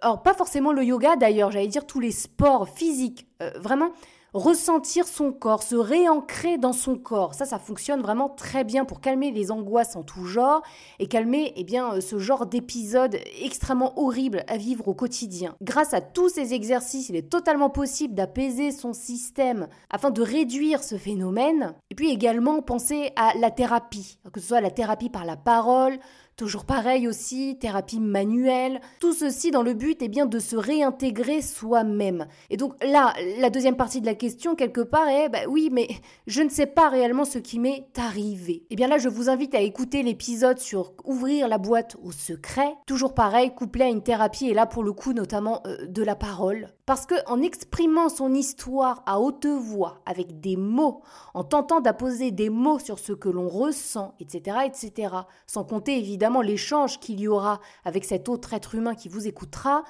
Alors, 0.00 0.22
pas 0.22 0.34
forcément 0.34 0.72
le 0.72 0.84
yoga 0.84 1.16
d'ailleurs, 1.16 1.50
j'allais 1.50 1.66
dire 1.66 1.86
tous 1.86 1.98
les 1.98 2.12
sports 2.12 2.68
physiques. 2.68 3.26
vraiment, 3.56 3.90
ressentir 4.34 5.06
son 5.06 5.32
corps, 5.32 5.62
se 5.62 5.76
réancrer 5.76 6.58
dans 6.58 6.72
son 6.72 6.96
corps. 6.96 7.34
Ça, 7.34 7.44
ça 7.44 7.58
fonctionne 7.58 8.00
vraiment 8.00 8.28
très 8.28 8.64
bien 8.64 8.84
pour 8.84 9.00
calmer 9.00 9.30
les 9.30 9.50
angoisses 9.50 9.96
en 9.96 10.02
tout 10.02 10.24
genre 10.24 10.62
et 10.98 11.06
calmer 11.06 11.52
eh 11.56 11.64
bien, 11.64 11.94
euh, 11.94 12.00
ce 12.00 12.18
genre 12.18 12.46
d'épisode 12.46 13.18
extrêmement 13.42 13.98
horrible 13.98 14.44
à 14.48 14.56
vivre 14.56 14.88
au 14.88 14.94
quotidien. 14.94 15.54
Grâce 15.62 15.94
à 15.94 16.00
tous 16.00 16.28
ces 16.28 16.54
exercices, 16.54 17.08
il 17.08 17.16
est 17.16 17.30
totalement 17.30 17.70
possible 17.70 18.14
d'apaiser 18.14 18.72
son 18.72 18.92
système 18.92 19.68
afin 19.90 20.10
de 20.10 20.22
réduire 20.22 20.82
ce 20.82 20.96
phénomène. 20.96 21.74
Et 21.90 21.94
puis 21.94 22.10
également 22.10 22.62
penser 22.62 23.12
à 23.16 23.32
la 23.38 23.50
thérapie, 23.50 24.18
que 24.32 24.40
ce 24.40 24.48
soit 24.48 24.60
la 24.60 24.70
thérapie 24.70 25.10
par 25.10 25.24
la 25.24 25.36
parole, 25.36 25.98
Toujours 26.36 26.64
pareil 26.64 27.06
aussi, 27.06 27.58
thérapie 27.58 28.00
manuelle, 28.00 28.80
tout 29.00 29.12
ceci 29.12 29.50
dans 29.50 29.62
le 29.62 29.74
but 29.74 29.98
eh 30.00 30.08
bien, 30.08 30.24
de 30.24 30.38
se 30.38 30.56
réintégrer 30.56 31.42
soi-même. 31.42 32.26
Et 32.48 32.56
donc 32.56 32.74
là, 32.82 33.12
la 33.38 33.50
deuxième 33.50 33.76
partie 33.76 34.00
de 34.00 34.06
la 34.06 34.14
question, 34.14 34.54
quelque 34.54 34.80
part, 34.80 35.08
est 35.08 35.28
bah 35.28 35.40
oui, 35.48 35.68
mais 35.70 35.88
je 36.26 36.42
ne 36.42 36.48
sais 36.48 36.66
pas 36.66 36.88
réellement 36.88 37.26
ce 37.26 37.38
qui 37.38 37.58
m'est 37.58 37.86
arrivé. 37.98 38.52
Et 38.52 38.66
eh 38.70 38.76
bien 38.76 38.88
là, 38.88 38.96
je 38.96 39.10
vous 39.10 39.28
invite 39.28 39.54
à 39.54 39.60
écouter 39.60 40.02
l'épisode 40.02 40.58
sur 40.58 40.94
ouvrir 41.04 41.48
la 41.48 41.58
boîte 41.58 41.96
au 42.02 42.12
secret. 42.12 42.74
Toujours 42.86 43.14
pareil, 43.14 43.54
couplé 43.54 43.84
à 43.84 43.88
une 43.88 44.02
thérapie, 44.02 44.48
et 44.48 44.54
là 44.54 44.66
pour 44.66 44.82
le 44.82 44.92
coup, 44.92 45.12
notamment 45.12 45.60
euh, 45.66 45.86
de 45.86 46.02
la 46.02 46.14
parole. 46.16 46.68
Parce 46.92 47.06
que 47.06 47.14
en 47.26 47.40
exprimant 47.40 48.10
son 48.10 48.34
histoire 48.34 49.02
à 49.06 49.18
haute 49.18 49.46
voix, 49.46 50.02
avec 50.04 50.40
des 50.40 50.58
mots, 50.58 51.00
en 51.32 51.42
tentant 51.42 51.80
d'apposer 51.80 52.32
des 52.32 52.50
mots 52.50 52.78
sur 52.78 52.98
ce 52.98 53.14
que 53.14 53.30
l'on 53.30 53.48
ressent, 53.48 54.14
etc., 54.20 54.58
etc., 54.66 55.14
sans 55.46 55.64
compter 55.64 55.96
évidemment 55.96 56.42
l'échange 56.42 57.00
qu'il 57.00 57.18
y 57.18 57.28
aura 57.28 57.60
avec 57.86 58.04
cet 58.04 58.28
autre 58.28 58.52
être 58.52 58.74
humain 58.74 58.94
qui 58.94 59.08
vous 59.08 59.26
écoutera, 59.26 59.84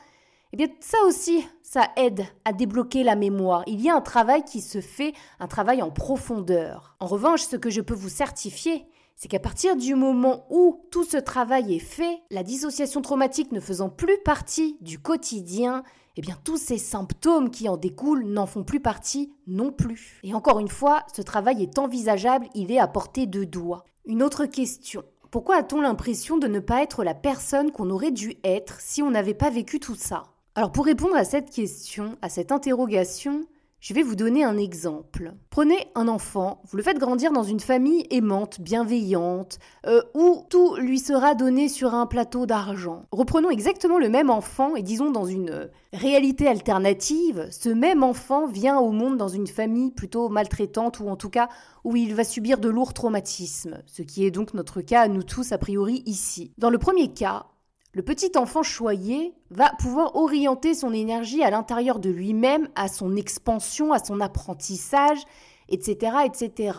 eh 0.52 0.56
bien 0.56 0.68
ça 0.78 0.99
aussi, 1.04 1.44
ça 1.61 1.88
aide 1.97 2.25
à 2.44 2.52
débloquer 2.52 3.02
la 3.02 3.16
mémoire. 3.16 3.64
Il 3.66 3.80
y 3.80 3.90
a 3.90 3.97
un 3.97 4.00
travail 4.00 4.44
qui 4.44 4.61
se 4.61 4.80
fait, 4.80 5.12
un 5.40 5.49
travail 5.49 5.82
en 5.82 5.90
profondeur. 5.90 6.94
En 7.00 7.06
revanche, 7.06 7.42
ce 7.42 7.56
que 7.56 7.68
je 7.68 7.80
peux 7.80 7.94
vous 7.94 8.11
certifier, 8.11 8.87
c'est 9.16 9.28
qu'à 9.28 9.38
partir 9.38 9.76
du 9.76 9.95
moment 9.95 10.47
où 10.50 10.85
tout 10.90 11.04
ce 11.04 11.16
travail 11.16 11.75
est 11.75 11.78
fait, 11.78 12.21
la 12.31 12.42
dissociation 12.42 13.02
traumatique 13.02 13.52
ne 13.52 13.61
faisant 13.61 13.88
plus 13.88 14.19
partie 14.25 14.76
du 14.81 14.99
quotidien, 14.99 15.83
eh 16.16 16.21
bien 16.21 16.37
tous 16.45 16.57
ces 16.57 16.78
symptômes 16.78 17.50
qui 17.50 17.69
en 17.69 17.76
découlent 17.76 18.25
n'en 18.25 18.47
font 18.47 18.64
plus 18.64 18.81
partie 18.81 19.33
non 19.47 19.73
plus. 19.73 20.21
Et 20.25 20.35
encore 20.35 20.59
une 20.59 20.69
fois, 20.69 21.04
ce 21.14 21.23
travail 21.23 21.62
est 21.62 21.78
envisageable, 21.78 22.49
il 22.54 22.73
est 22.73 22.78
à 22.78 22.88
portée 22.88 23.26
de 23.26 23.45
doigt. 23.45 23.85
Une 24.04 24.23
autre 24.23 24.47
question. 24.47 25.04
Pourquoi 25.31 25.57
a-t-on 25.57 25.81
l'impression 25.81 26.37
de 26.37 26.47
ne 26.47 26.61
pas 26.61 26.83
être 26.83 27.04
la 27.04 27.14
personne 27.14 27.70
qu'on 27.70 27.90
aurait 27.90 28.11
dû 28.11 28.35
être 28.44 28.81
si 28.81 29.03
on 29.03 29.11
n'avait 29.11 29.33
pas 29.33 29.48
vécu 29.48 29.81
tout 29.81 29.94
ça? 29.94 30.25
Alors 30.55 30.72
pour 30.72 30.85
répondre 30.85 31.16
à 31.16 31.25
cette 31.25 31.51
question, 31.51 32.18
à 32.20 32.29
cette 32.29 32.53
interrogation, 32.53 33.46
je 33.83 33.95
vais 33.95 34.05
vous 34.05 34.14
donner 34.14 34.45
un 34.45 34.57
exemple. 34.59 35.35
Prenez 35.51 35.88
un 35.97 36.07
enfant, 36.07 36.62
vous 36.68 36.77
le 36.77 36.85
faites 36.85 37.01
grandir 37.01 37.33
dans 37.33 37.42
une 37.42 37.59
famille 37.59 38.07
aimante, 38.11 38.61
bienveillante, 38.61 39.59
euh, 39.87 40.01
où 40.14 40.47
tout 40.49 40.77
lui 40.77 41.01
sera 41.01 41.35
donné 41.35 41.68
sur 41.68 41.92
un 41.92 42.07
plateau 42.07 42.47
d'argent. 42.47 43.07
Reprenons 43.11 43.51
exactement 43.51 43.99
le 43.99 44.09
même 44.09 44.31
enfant 44.31 44.77
et 44.77 44.83
disons 44.83 45.11
dans 45.11 45.25
une 45.25 45.51
euh, 45.51 45.66
réalité 45.92 46.47
alternative, 46.47 47.49
ce 47.51 47.71
même 47.71 48.05
enfant 48.05 48.47
vient 48.47 48.79
au 48.79 48.92
monde 48.92 49.16
dans 49.16 49.27
une 49.27 49.49
famille 49.49 49.90
plutôt 49.90 50.29
maltraitante 50.29 51.01
ou 51.01 51.09
en 51.09 51.16
tout 51.16 51.31
cas 51.31 51.49
où 51.83 51.97
il 51.97 52.14
va 52.14 52.23
subir 52.23 52.59
de 52.59 52.68
lourds 52.68 52.95
traumatismes, 52.95 53.83
ce 53.87 54.03
qui 54.03 54.25
est 54.25 54.31
donc 54.31 54.55
notre 54.55 54.81
cas 54.81 55.01
à 55.01 55.09
nous 55.09 55.25
tous 55.25 55.51
a 55.51 55.59
priori 55.59 56.05
ici. 56.07 56.53
Dans 56.57 56.71
le 56.71 56.79
premier 56.79 57.12
cas, 57.12 57.47
le 57.94 58.02
petit 58.02 58.33
enfant 58.37 58.62
choyé 58.62 59.35
va 59.50 59.70
pouvoir 59.78 60.16
orienter 60.16 60.72
son 60.72 60.94
énergie 60.94 61.42
à 61.42 61.50
l'intérieur 61.50 61.98
de 61.98 62.09
lui-même, 62.09 62.68
à 62.74 62.88
son 62.88 63.16
expansion, 63.16 63.92
à 63.92 64.02
son 64.02 64.20
apprentissage, 64.20 65.22
etc., 65.68 66.16
etc. 66.24 66.78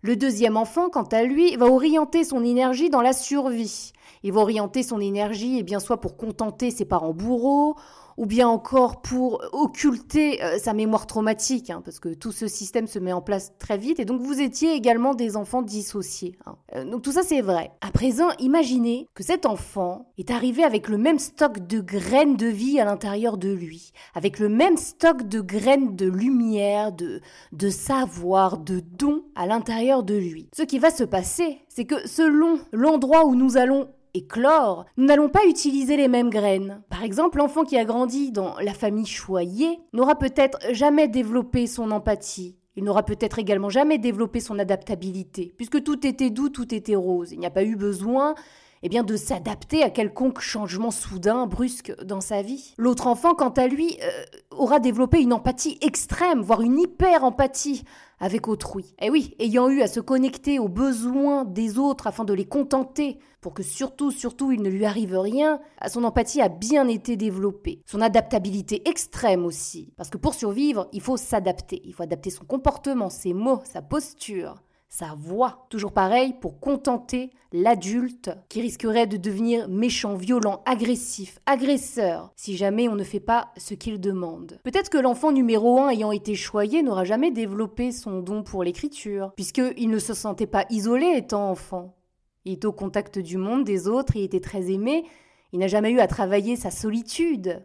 Le 0.00 0.16
deuxième 0.16 0.56
enfant, 0.56 0.88
quant 0.88 1.02
à 1.04 1.22
lui, 1.22 1.56
va 1.56 1.66
orienter 1.66 2.24
son 2.24 2.42
énergie 2.44 2.88
dans 2.88 3.02
la 3.02 3.12
survie. 3.12 3.92
Il 4.22 4.32
va 4.32 4.40
orienter 4.40 4.82
son 4.82 5.00
énergie, 5.00 5.58
eh 5.58 5.62
bien 5.62 5.80
soit 5.80 6.00
pour 6.00 6.16
contenter 6.16 6.70
ses 6.70 6.86
parents 6.86 7.12
bourreaux, 7.12 7.76
ou 8.16 8.26
bien 8.26 8.48
encore 8.48 9.02
pour 9.02 9.42
occulter 9.52 10.42
euh, 10.42 10.58
sa 10.58 10.72
mémoire 10.72 11.06
traumatique, 11.06 11.70
hein, 11.70 11.82
parce 11.84 12.00
que 12.00 12.14
tout 12.14 12.32
ce 12.32 12.48
système 12.48 12.86
se 12.86 12.98
met 12.98 13.12
en 13.12 13.20
place 13.20 13.52
très 13.58 13.78
vite, 13.78 14.00
et 14.00 14.04
donc 14.04 14.20
vous 14.20 14.40
étiez 14.40 14.72
également 14.72 15.14
des 15.14 15.36
enfants 15.36 15.62
dissociés. 15.62 16.36
Hein. 16.46 16.56
Euh, 16.74 16.84
donc 16.84 17.02
tout 17.02 17.12
ça 17.12 17.22
c'est 17.22 17.40
vrai. 17.40 17.72
À 17.80 17.90
présent, 17.90 18.28
imaginez 18.38 19.08
que 19.14 19.22
cet 19.22 19.46
enfant 19.46 20.12
est 20.18 20.30
arrivé 20.30 20.64
avec 20.64 20.88
le 20.88 20.98
même 20.98 21.18
stock 21.18 21.66
de 21.66 21.80
graines 21.80 22.36
de 22.36 22.46
vie 22.46 22.80
à 22.80 22.84
l'intérieur 22.84 23.36
de 23.36 23.52
lui, 23.52 23.92
avec 24.14 24.38
le 24.38 24.48
même 24.48 24.76
stock 24.76 25.22
de 25.22 25.40
graines 25.40 25.96
de 25.96 26.08
lumière, 26.08 26.92
de, 26.92 27.20
de 27.52 27.70
savoir, 27.70 28.58
de 28.58 28.80
dons 28.80 29.22
à 29.34 29.46
l'intérieur 29.46 30.02
de 30.02 30.14
lui. 30.14 30.48
Ce 30.56 30.62
qui 30.62 30.78
va 30.78 30.90
se 30.90 31.04
passer, 31.04 31.60
c'est 31.68 31.84
que 31.84 32.06
selon 32.08 32.58
l'endroit 32.72 33.26
où 33.26 33.34
nous 33.34 33.56
allons 33.56 33.88
éclore, 34.16 34.86
nous 34.96 35.06
n'allons 35.06 35.28
pas 35.28 35.46
utiliser 35.46 35.96
les 35.96 36.08
mêmes 36.08 36.30
graines. 36.30 36.82
Par 36.90 37.04
exemple, 37.04 37.38
l'enfant 37.38 37.64
qui 37.64 37.76
a 37.76 37.84
grandi 37.84 38.32
dans 38.32 38.58
la 38.58 38.74
famille 38.74 39.06
choyée 39.06 39.78
n'aura 39.92 40.16
peut-être 40.16 40.58
jamais 40.72 41.08
développé 41.08 41.66
son 41.66 41.90
empathie. 41.90 42.56
Il 42.76 42.84
n'aura 42.84 43.04
peut-être 43.04 43.38
également 43.38 43.70
jamais 43.70 43.98
développé 43.98 44.40
son 44.40 44.58
adaptabilité, 44.58 45.52
puisque 45.56 45.82
tout 45.82 46.06
était 46.06 46.30
doux, 46.30 46.50
tout 46.50 46.74
était 46.74 46.96
rose. 46.96 47.32
Il 47.32 47.38
n'y 47.38 47.46
a 47.46 47.50
pas 47.50 47.64
eu 47.64 47.76
besoin 47.76 48.34
eh 48.82 48.88
bien, 48.88 49.02
de 49.02 49.16
s'adapter 49.16 49.82
à 49.82 49.90
quelconque 49.90 50.40
changement 50.40 50.90
soudain, 50.90 51.46
brusque 51.46 51.94
dans 52.04 52.20
sa 52.20 52.42
vie. 52.42 52.74
L'autre 52.76 53.06
enfant, 53.06 53.34
quant 53.34 53.48
à 53.50 53.66
lui, 53.66 53.96
euh, 54.02 54.24
aura 54.50 54.78
développé 54.78 55.20
une 55.20 55.32
empathie 55.32 55.78
extrême, 55.80 56.42
voire 56.42 56.62
une 56.62 56.78
hyper-empathie 56.78 57.84
avec 58.18 58.48
autrui. 58.48 58.94
Eh 59.00 59.10
oui, 59.10 59.34
ayant 59.38 59.68
eu 59.68 59.82
à 59.82 59.86
se 59.86 60.00
connecter 60.00 60.58
aux 60.58 60.68
besoins 60.68 61.44
des 61.44 61.78
autres 61.78 62.06
afin 62.06 62.24
de 62.24 62.32
les 62.32 62.46
contenter, 62.46 63.18
pour 63.40 63.54
que 63.54 63.62
surtout, 63.62 64.10
surtout, 64.10 64.52
il 64.52 64.62
ne 64.62 64.70
lui 64.70 64.84
arrive 64.84 65.16
rien, 65.16 65.60
son 65.88 66.04
empathie 66.04 66.40
a 66.40 66.48
bien 66.48 66.88
été 66.88 67.16
développée. 67.16 67.80
Son 67.86 68.00
adaptabilité 68.00 68.88
extrême 68.88 69.44
aussi. 69.44 69.92
Parce 69.96 70.10
que 70.10 70.18
pour 70.18 70.34
survivre, 70.34 70.88
il 70.92 71.00
faut 71.00 71.16
s'adapter. 71.16 71.80
Il 71.84 71.94
faut 71.94 72.02
adapter 72.02 72.30
son 72.30 72.44
comportement, 72.44 73.10
ses 73.10 73.34
mots, 73.34 73.60
sa 73.64 73.82
posture 73.82 74.62
sa 74.88 75.14
voix. 75.16 75.66
Toujours 75.70 75.92
pareil 75.92 76.34
pour 76.40 76.60
contenter 76.60 77.30
l'adulte 77.52 78.30
qui 78.48 78.60
risquerait 78.60 79.06
de 79.06 79.16
devenir 79.16 79.68
méchant, 79.68 80.14
violent, 80.14 80.62
agressif, 80.66 81.38
agresseur 81.46 82.32
si 82.36 82.56
jamais 82.56 82.88
on 82.88 82.94
ne 82.94 83.04
fait 83.04 83.20
pas 83.20 83.52
ce 83.56 83.74
qu'il 83.74 84.00
demande. 84.00 84.58
Peut-être 84.64 84.90
que 84.90 84.98
l'enfant 84.98 85.32
numéro 85.32 85.80
1 85.80 85.90
ayant 85.90 86.12
été 86.12 86.34
choyé 86.34 86.82
n'aura 86.82 87.04
jamais 87.04 87.30
développé 87.30 87.92
son 87.92 88.20
don 88.20 88.42
pour 88.42 88.64
l'écriture, 88.64 89.32
puisqu'il 89.36 89.90
ne 89.90 89.98
se 89.98 90.14
sentait 90.14 90.46
pas 90.46 90.66
isolé 90.70 91.06
étant 91.16 91.50
enfant. 91.50 91.96
Il 92.44 92.52
est 92.52 92.64
au 92.64 92.72
contact 92.72 93.18
du 93.18 93.38
monde, 93.38 93.64
des 93.64 93.88
autres, 93.88 94.16
il 94.16 94.22
était 94.22 94.40
très 94.40 94.70
aimé, 94.70 95.04
il 95.52 95.58
n'a 95.58 95.68
jamais 95.68 95.90
eu 95.90 96.00
à 96.00 96.06
travailler 96.06 96.56
sa 96.56 96.70
solitude. 96.70 97.64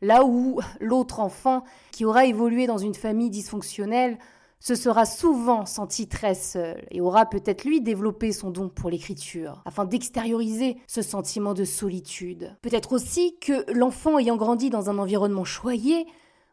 Là 0.00 0.24
où 0.24 0.60
l'autre 0.80 1.20
enfant, 1.20 1.64
qui 1.90 2.04
aura 2.04 2.24
évolué 2.24 2.66
dans 2.66 2.78
une 2.78 2.94
famille 2.94 3.30
dysfonctionnelle, 3.30 4.18
se 4.60 4.74
sera 4.74 5.06
souvent 5.06 5.66
senti 5.66 6.08
très 6.08 6.34
seul 6.34 6.84
et 6.90 7.00
aura 7.00 7.26
peut-être 7.26 7.64
lui 7.64 7.80
développé 7.80 8.32
son 8.32 8.50
don 8.50 8.68
pour 8.68 8.90
l'écriture, 8.90 9.62
afin 9.64 9.84
d'extérioriser 9.84 10.76
ce 10.86 11.02
sentiment 11.02 11.54
de 11.54 11.64
solitude. 11.64 12.56
Peut-être 12.62 12.92
aussi 12.92 13.36
que 13.40 13.70
l'enfant 13.72 14.18
ayant 14.18 14.36
grandi 14.36 14.70
dans 14.70 14.90
un 14.90 14.98
environnement 14.98 15.44
choyé 15.44 16.06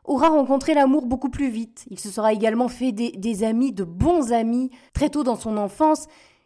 aura 0.04 0.30
rencontré 0.30 0.76
l'amour 0.76 1.08
beaucoup 1.08 1.30
plus 1.30 1.50
vite. 1.50 1.86
Il 1.90 2.00
se 2.00 2.10
sera 2.10 2.32
également 2.32 2.68
fait 2.68 2.92
des, 2.92 3.12
des 3.12 3.44
amis, 3.44 3.72
de 3.72 3.84
bons 3.84 4.32
amis, 4.32 4.70
très 4.94 5.10
tôt 5.10 5.24
dans 5.24 5.36
son 5.36 5.58
enfance, 5.58 6.06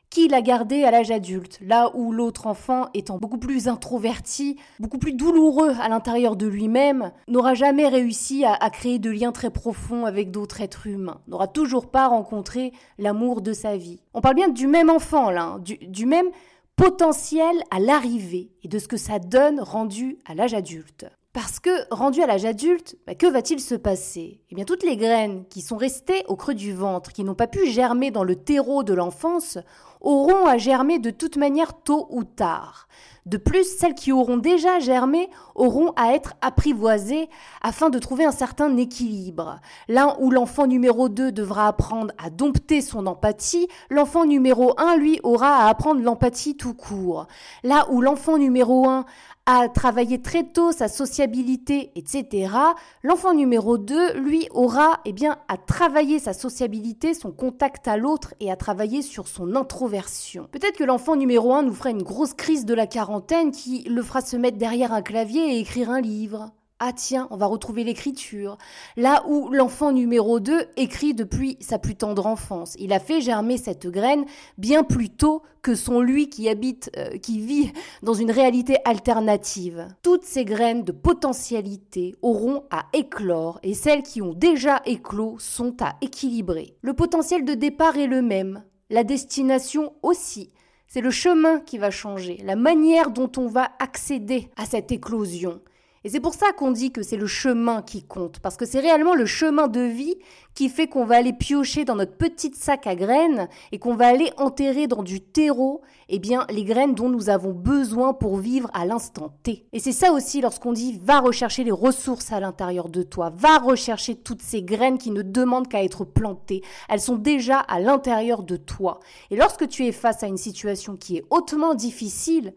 qui 0.10 0.28
l'a 0.28 0.42
gardé 0.42 0.84
à 0.84 0.92
l'âge 0.92 1.12
adulte, 1.12 1.60
là 1.62 1.92
où 1.96 2.12
l'autre 2.12 2.48
enfant, 2.48 2.88
étant 2.94 3.18
beaucoup 3.18 3.38
plus 3.38 3.68
introverti, 3.68 4.58
beaucoup 4.80 4.98
plus 4.98 5.14
douloureux 5.14 5.74
à 5.80 5.90
l'intérieur 5.90 6.36
de 6.36 6.48
lui-même, 6.48 7.12
n'aura 7.28 7.54
jamais 7.54 7.88
réussi 7.88 8.44
à, 8.46 8.70
créer 8.70 9.00
de 9.00 9.10
liens 9.10 9.32
très 9.32 9.52
profonds 9.52 10.06
avec 10.06 10.32
d'autres 10.32 10.62
êtres 10.62 10.88
humains, 10.88 11.22
n'aura 11.28 11.48
toujours 11.48 11.92
pas 11.92 12.08
rencontré 12.08 12.74
l'amour 12.98 13.42
de 13.42 13.54
sa 13.54 13.78
vie. 13.78 14.02
On 14.14 14.22
parle 14.22 14.36
bien 14.36 14.50
du 14.50 14.68
même 14.68 14.90
enfant, 14.90 15.30
là, 15.30 15.44
hein, 15.44 15.60
du 15.64 16.06
même 16.06 16.30
potentiel 16.76 17.56
à 17.72 17.80
l'arrivée 17.80 18.52
et 18.64 18.68
de 18.68 18.80
ce 18.80 18.88
que 18.88 18.98
ça 18.98 19.20
donne 19.20 19.60
rendu 19.60 20.18
à 20.26 20.34
l'âge 20.34 20.54
adulte. 20.54 21.06
Parce 21.32 21.60
que, 21.60 21.70
rendu 21.94 22.24
à 22.24 22.26
l'âge 22.26 22.46
adulte, 22.46 22.98
bah, 23.06 23.14
que 23.14 23.28
va-t-il 23.28 23.60
se 23.60 23.76
passer? 23.76 24.42
Eh 24.50 24.56
bien, 24.56 24.66
toutes 24.66 24.84
les 24.84 24.98
graines 24.98 25.46
qui 25.48 25.62
sont 25.62 25.78
restées 25.78 26.24
au 26.28 26.36
creux 26.36 26.56
du 26.56 26.74
ventre, 26.74 27.14
qui 27.14 27.24
n'ont 27.24 27.36
pas 27.36 27.48
pu 27.48 27.68
germer 27.68 28.10
dans 28.10 28.24
le 28.24 28.36
terreau 28.36 28.82
de 28.82 28.96
l'enfance, 28.96 29.60
auront 30.02 30.46
à 30.46 30.58
germer 30.58 31.00
de 31.00 31.12
toute 31.12 31.38
manière 31.38 31.74
tôt 31.84 32.08
ou 32.10 32.24
tard. 32.24 32.88
De 33.26 33.38
plus, 33.38 33.78
celles 33.78 33.94
qui 33.94 34.12
auront 34.12 34.38
déjà 34.38 34.80
germé 34.80 35.30
auront 35.54 35.92
à 35.96 36.14
être 36.14 36.34
apprivoisées 36.42 37.30
afin 37.62 37.92
de 37.92 38.00
trouver 38.00 38.26
un 38.26 38.32
certain 38.32 38.76
équilibre. 38.78 39.60
Là 39.88 40.18
où 40.20 40.32
l'enfant 40.32 40.66
numéro 40.66 41.10
2 41.10 41.32
devra 41.32 41.68
apprendre 41.68 42.12
à 42.18 42.32
dompter 42.32 42.82
son 42.82 43.06
empathie, 43.06 43.68
l'enfant 43.92 44.26
numéro 44.26 44.74
1, 44.80 44.96
lui, 44.96 45.20
aura 45.22 45.58
à 45.58 45.70
apprendre 45.70 46.02
l'empathie 46.02 46.58
tout 46.58 46.74
court. 46.74 47.28
Là 47.64 47.86
où 47.92 48.02
l'enfant 48.02 48.40
numéro 48.40 48.88
1 48.88 49.06
à 49.52 49.68
travailler 49.68 50.22
très 50.22 50.44
tôt 50.44 50.72
sa 50.72 50.88
sociabilité, 50.88 51.92
etc., 51.96 52.54
l'enfant 53.02 53.34
numéro 53.34 53.80
2, 53.80 54.14
lui, 54.20 54.48
aura 54.52 55.00
eh 55.06 55.12
bien, 55.12 55.40
à 55.48 55.58
travailler 55.58 56.20
sa 56.20 56.34
sociabilité, 56.34 57.16
son 57.16 57.32
contact 57.32 57.88
à 57.88 57.98
l'autre 57.98 58.36
et 58.40 58.52
à 58.52 58.56
travailler 58.56 59.02
sur 59.02 59.28
son 59.28 59.56
introversion. 59.56 60.48
Peut-être 60.52 60.78
que 60.78 60.84
l'enfant 60.84 61.16
numéro 61.16 61.52
1 61.52 61.64
nous 61.64 61.74
fera 61.74 61.90
une 61.90 62.04
grosse 62.04 62.36
crise 62.36 62.64
de 62.64 62.76
la 62.76 62.86
quarantaine 62.86 63.50
qui 63.50 63.82
le 63.90 64.04
fera 64.04 64.22
se 64.22 64.38
mettre 64.38 64.60
derrière 64.60 64.94
un 64.94 65.02
clavier 65.02 65.56
et 65.56 65.60
écrire 65.60 65.90
un 65.90 66.02
livre. 66.02 66.52
Ah 66.82 66.94
tiens, 66.94 67.28
on 67.30 67.36
va 67.36 67.46
retrouver 67.46 67.84
l'écriture. 67.84 68.58
Là 68.96 69.26
où 69.28 69.50
l'enfant 69.50 69.92
numéro 69.92 70.40
2 70.40 70.64
écrit 70.78 71.14
depuis 71.14 71.58
sa 71.60 71.78
plus 71.78 71.96
tendre 71.96 72.26
enfance. 72.26 72.76
Il 72.80 72.94
a 72.94 73.02
fait 73.02 73.20
germer 73.20 73.58
cette 73.58 73.88
graine 73.88 74.24
bien 74.58 74.84
plus 74.84 75.10
tôt 75.10 75.42
que 75.62 75.76
son 75.76 76.00
lui 76.00 76.30
qui 76.30 76.48
habite, 76.48 76.90
euh, 76.96 77.18
qui 77.18 77.42
vit 77.42 77.74
dans 78.02 78.14
une 78.14 78.32
réalité 78.32 78.78
alternative. 78.86 79.90
Toutes 80.04 80.24
ces 80.24 80.46
graines 80.46 80.86
de 80.86 80.94
potentialité 80.94 82.16
auront 82.22 82.64
à 82.72 82.86
éclore 82.94 83.60
et 83.62 83.74
celles 83.74 84.04
qui 84.04 84.22
ont 84.22 84.34
déjà 84.34 84.82
éclos 84.86 85.36
sont 85.38 85.76
à 85.82 85.98
équilibrer. 86.00 86.78
Le 86.82 86.94
potentiel 86.94 87.44
de 87.44 87.56
départ 87.56 87.98
est 87.98 88.08
le 88.08 88.22
même, 88.22 88.64
la 88.90 89.04
destination 89.04 89.92
aussi. 90.02 90.54
C'est 90.88 91.02
le 91.02 91.12
chemin 91.12 91.60
qui 91.60 91.78
va 91.78 91.92
changer, 91.92 92.42
la 92.46 92.56
manière 92.56 93.12
dont 93.12 93.32
on 93.36 93.48
va 93.48 93.70
accéder 93.80 94.50
à 94.56 94.66
cette 94.66 94.94
éclosion. 94.94 95.60
Et 96.04 96.10
c'est 96.10 96.20
pour 96.20 96.34
ça 96.34 96.54
qu'on 96.54 96.72
dit 96.72 96.92
que 96.92 97.04
c'est 97.04 97.18
le 97.18 97.28
chemin 97.28 97.82
qui 97.82 98.04
compte, 98.04 98.40
parce 98.40 98.56
que 98.56 98.66
c'est 98.66 98.80
réellement 98.80 99.16
le 99.16 99.26
chemin 99.26 99.68
de 99.68 99.82
vie 99.82 100.16
qui 100.56 100.70
fait 100.70 100.88
qu'on 100.88 101.06
va 101.06 101.18
aller 101.18 101.34
piocher 101.34 101.86
dans 101.86 101.96
notre 101.96 102.18
petite 102.18 102.56
sac 102.56 102.88
à 102.88 102.96
graines 102.96 103.48
et 103.72 103.80
qu'on 103.80 103.96
va 103.96 104.08
aller 104.08 104.32
enterrer 104.38 104.88
dans 104.88 105.04
du 105.04 105.22
terreau, 105.22 105.82
eh 106.10 106.20
bien, 106.20 106.46
les 106.50 106.64
graines 106.64 106.96
dont 106.96 107.10
nous 107.10 107.30
avons 107.30 107.52
besoin 107.52 108.14
pour 108.14 108.38
vivre 108.38 108.70
à 108.74 108.86
l'instant 108.86 109.34
T. 109.44 109.66
Et 109.74 109.80
c'est 109.80 109.92
ça 109.92 110.12
aussi 110.12 110.42
lorsqu'on 110.42 110.74
dit 110.74 111.00
va 111.02 111.20
rechercher 111.20 111.64
les 111.64 111.72
ressources 111.72 112.32
à 112.32 112.40
l'intérieur 112.40 112.90
de 112.90 113.04
toi, 113.04 113.32
va 113.36 113.58
rechercher 113.58 114.16
toutes 114.16 114.42
ces 114.42 114.64
graines 114.64 114.98
qui 114.98 115.12
ne 115.12 115.22
demandent 115.22 115.68
qu'à 115.68 115.84
être 115.84 116.06
plantées. 116.06 116.62
Elles 116.88 117.02
sont 117.02 117.18
déjà 117.18 117.60
à 117.60 117.80
l'intérieur 117.80 118.44
de 118.44 118.58
toi. 118.58 119.00
Et 119.32 119.36
lorsque 119.36 119.68
tu 119.68 119.86
es 119.86 119.92
face 119.92 120.24
à 120.24 120.28
une 120.28 120.38
situation 120.38 120.96
qui 120.96 121.18
est 121.18 121.26
hautement 121.30 121.74
difficile, 121.74 122.54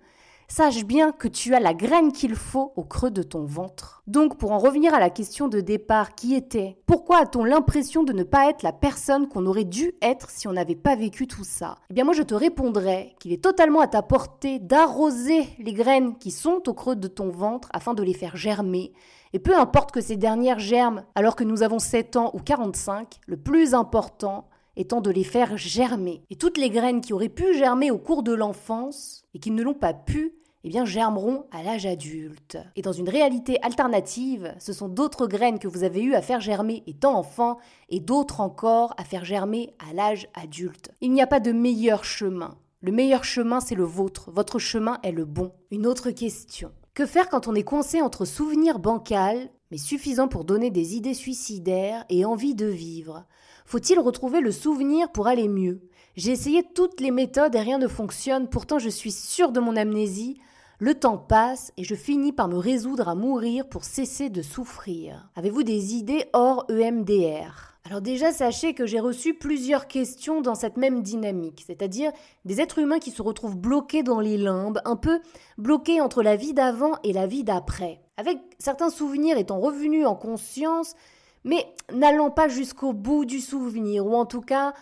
sache 0.53 0.85
bien 0.85 1.13
que 1.13 1.29
tu 1.29 1.55
as 1.55 1.61
la 1.61 1.73
graine 1.73 2.13
qu'il 2.13 2.35
faut 2.35 2.75
au 2.77 2.85
creux 2.85 3.11
de 3.11 3.23
ton 3.23 3.47
ventre. 3.47 4.03
Donc 4.07 4.37
pour 4.37 4.53
en 4.53 4.59
revenir 4.59 4.93
à 4.93 5.01
la 5.01 5.09
question 5.09 5.49
de 5.49 5.61
départ 5.61 6.15
qui 6.15 6.35
était 6.35 6.77
pourquoi 6.85 7.21
a-t-on 7.21 7.45
l'impression 7.45 8.03
de 8.03 8.13
ne 8.13 8.23
pas 8.23 8.51
être 8.51 8.63
la 8.63 8.75
personne 8.75 9.29
qu'on 9.29 9.47
aurait 9.47 9.65
dû 9.65 9.95
être 10.03 10.29
si 10.29 10.47
on 10.49 10.53
n'avait 10.53 10.75
pas 10.75 10.95
vécu 10.95 11.27
tout 11.27 11.43
ça? 11.45 11.77
Eh 11.89 11.95
bien 11.95 12.05
moi 12.05 12.13
je 12.13 12.23
te 12.23 12.35
répondrais 12.35 13.15
qu'il 13.19 13.33
est 13.33 13.43
totalement 13.43 13.81
à 13.81 13.87
ta 13.87 14.03
portée 14.03 14.59
d'arroser 14.59 15.49
les 15.59 15.73
graines 15.73 16.19
qui 16.19 16.31
sont 16.31 16.69
au 16.69 16.75
creux 16.75 16.97
de 16.97 17.09
ton 17.09 17.31
ventre 17.31 17.71
afin 17.73 17.95
de 17.95 18.03
les 18.03 18.13
faire 18.13 18.37
germer. 18.37 18.93
Et 19.33 19.39
peu 19.39 19.57
importe 19.57 19.91
que 19.91 20.03
ces 20.03 20.19
dernières 20.19 20.59
germent 20.59 21.05
alors 21.15 21.35
que 21.35 21.45
nous 21.45 21.63
avons 21.63 21.79
7 21.79 22.17
ans 22.17 22.31
ou 22.35 22.41
45, 22.41 23.21
le 23.27 23.39
plus 23.39 23.73
important 23.73 24.51
étant 24.77 25.01
de 25.01 25.11
les 25.11 25.25
faire 25.25 25.57
germer. 25.57 26.25
Et 26.29 26.37
toutes 26.37 26.59
les 26.59 26.69
graines 26.69 27.01
qui 27.01 27.15
auraient 27.15 27.31
pu 27.31 27.55
germer 27.55 27.91
au 27.91 27.99
cours 27.99 28.23
de 28.23 28.35
l'enfance 28.35 29.25
et 29.35 29.39
qui 29.39 29.51
ne 29.51 29.63
l'ont 29.63 29.75
pas 29.75 29.95
pu, 29.95 30.35
eh 30.65 30.69
bien, 30.69 30.85
germeront 30.85 31.47
à 31.51 31.63
l'âge 31.63 31.87
adulte. 31.87 32.59
Et 32.77 32.83
dans 32.83 32.93
une 32.93 33.09
réalité 33.09 33.61
alternative, 33.63 34.55
ce 34.59 34.73
sont 34.73 34.89
d'autres 34.89 35.27
graines 35.27 35.59
que 35.59 35.69
vous 35.69 35.83
avez 35.83 36.03
eu 36.03 36.15
à 36.15 36.23
faire 36.23 36.41
germer 36.41 36.83
étant 36.87 37.17
enfant 37.17 37.59
et 37.89 38.01
d'autres 38.01 38.41
encore 38.41 38.95
à 38.97 39.05
faire 39.05 39.25
germer 39.25 39.75
à 39.79 39.93
l'âge 39.93 40.29
adulte. 40.35 40.93
Il 41.01 41.13
n'y 41.13 41.23
a 41.23 41.27
pas 41.27 41.41
de 41.41 41.53
meilleur 41.53 42.05
chemin. 42.05 42.57
Le 42.81 42.93
meilleur 42.93 43.25
chemin, 43.25 43.61
c'est 43.61 43.75
le 43.75 43.85
vôtre. 43.85 44.31
Votre 44.33 44.59
chemin 44.59 44.99
est 45.03 45.13
le 45.13 45.25
bon. 45.25 45.53
Une 45.71 45.87
autre 45.87 46.11
question. 46.11 46.73
Que 46.95 47.07
faire 47.07 47.29
quand 47.29 47.49
on 47.49 47.55
est 47.55 47.63
coincé 47.63 48.03
entre 48.03 48.25
souvenirs 48.25 48.79
bancals, 48.79 49.51
mais 49.71 49.79
suffisants 49.79 50.29
pour 50.29 50.45
donner 50.45 50.71
des 50.71 50.95
idées 50.95 51.15
suicidaires 51.15 52.05
et 52.09 52.25
envie 52.25 52.55
de 52.55 52.67
vivre? 52.67 53.25
Faut-il 53.65 53.99
retrouver 53.99 54.41
le 54.41 54.53
souvenir 54.53 55.11
pour 55.11 55.27
aller 55.27 55.49
mieux? 55.49 55.81
J'ai 56.17 56.33
essayé 56.33 56.63
toutes 56.75 57.01
les 57.01 57.11
méthodes 57.11 57.55
et 57.55 57.61
rien 57.61 57.79
ne 57.79 57.89
fonctionne, 57.89 58.49
pourtant 58.49 58.79
je 58.79 58.91
suis 58.91 59.13
sûre 59.13 59.53
de 59.53 59.61
mon 59.61 59.77
amnésie. 59.77 60.39
Le 60.83 60.95
temps 60.95 61.17
passe 61.17 61.73
et 61.77 61.85
je 61.85 61.95
finis 61.95 62.33
par 62.33 62.49
me 62.49 62.59
résoudre 62.59 63.09
à 63.09 63.15
mourir 63.15 63.69
pour 63.69 63.85
cesser 63.85 64.31
de 64.31 64.43
souffrir. 64.43 65.31
Avez-vous 65.37 65.63
des 65.63 65.95
idées 65.95 66.25
hors 66.33 66.67
EMDR 66.69 67.69
alors 67.85 68.01
déjà, 68.01 68.31
sachez 68.31 68.75
que 68.75 68.87
j'ai 68.87 69.01
reçu 69.01 69.35
plusieurs 69.35 69.89
questions 69.89 70.41
dans 70.41 70.55
cette 70.55 70.77
même 70.77 71.03
dynamique, 71.03 71.65
c'est-à-dire 71.67 72.13
des 72.45 72.61
êtres 72.61 72.79
humains 72.79 73.01
qui 73.01 73.11
se 73.11 73.23
retrouvent 73.23 73.57
bloqués 73.57 74.05
dans 74.05 74.21
les 74.21 74.39
limbes, 74.39 74.81
un 74.85 74.95
peu 74.95 75.19
bloqués 75.59 76.01
entre 76.01 76.23
la 76.23 76.37
vie 76.37 76.55
d'avant 76.55 76.93
et 77.03 77.13
la 77.13 77.27
vie 77.27 77.43
d'après, 77.43 78.01
avec 78.17 78.39
certains 78.61 78.89
souvenirs 78.89 79.37
étant 79.37 79.59
revenus 79.59 80.07
en 80.07 80.15
conscience, 80.15 80.95
mais 81.43 81.67
n'allant 81.93 82.31
pas 82.31 82.47
jusqu'au 82.47 82.93
bout 82.93 83.25
du 83.25 83.41
souvenir, 83.41 84.07
ou 84.07 84.15
en 84.15 84.27
tout 84.27 84.43
cas, 84.43 84.75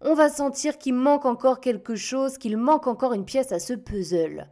on 0.00 0.14
va 0.14 0.30
sentir 0.30 0.78
qu'il 0.78 0.94
manque 0.94 1.26
encore 1.26 1.60
quelque 1.60 1.94
chose, 1.94 2.38
qu'il 2.38 2.56
manque 2.56 2.86
encore 2.86 3.12
une 3.12 3.26
pièce 3.26 3.52
à 3.52 3.58
ce 3.58 3.74
puzzle. 3.74 4.48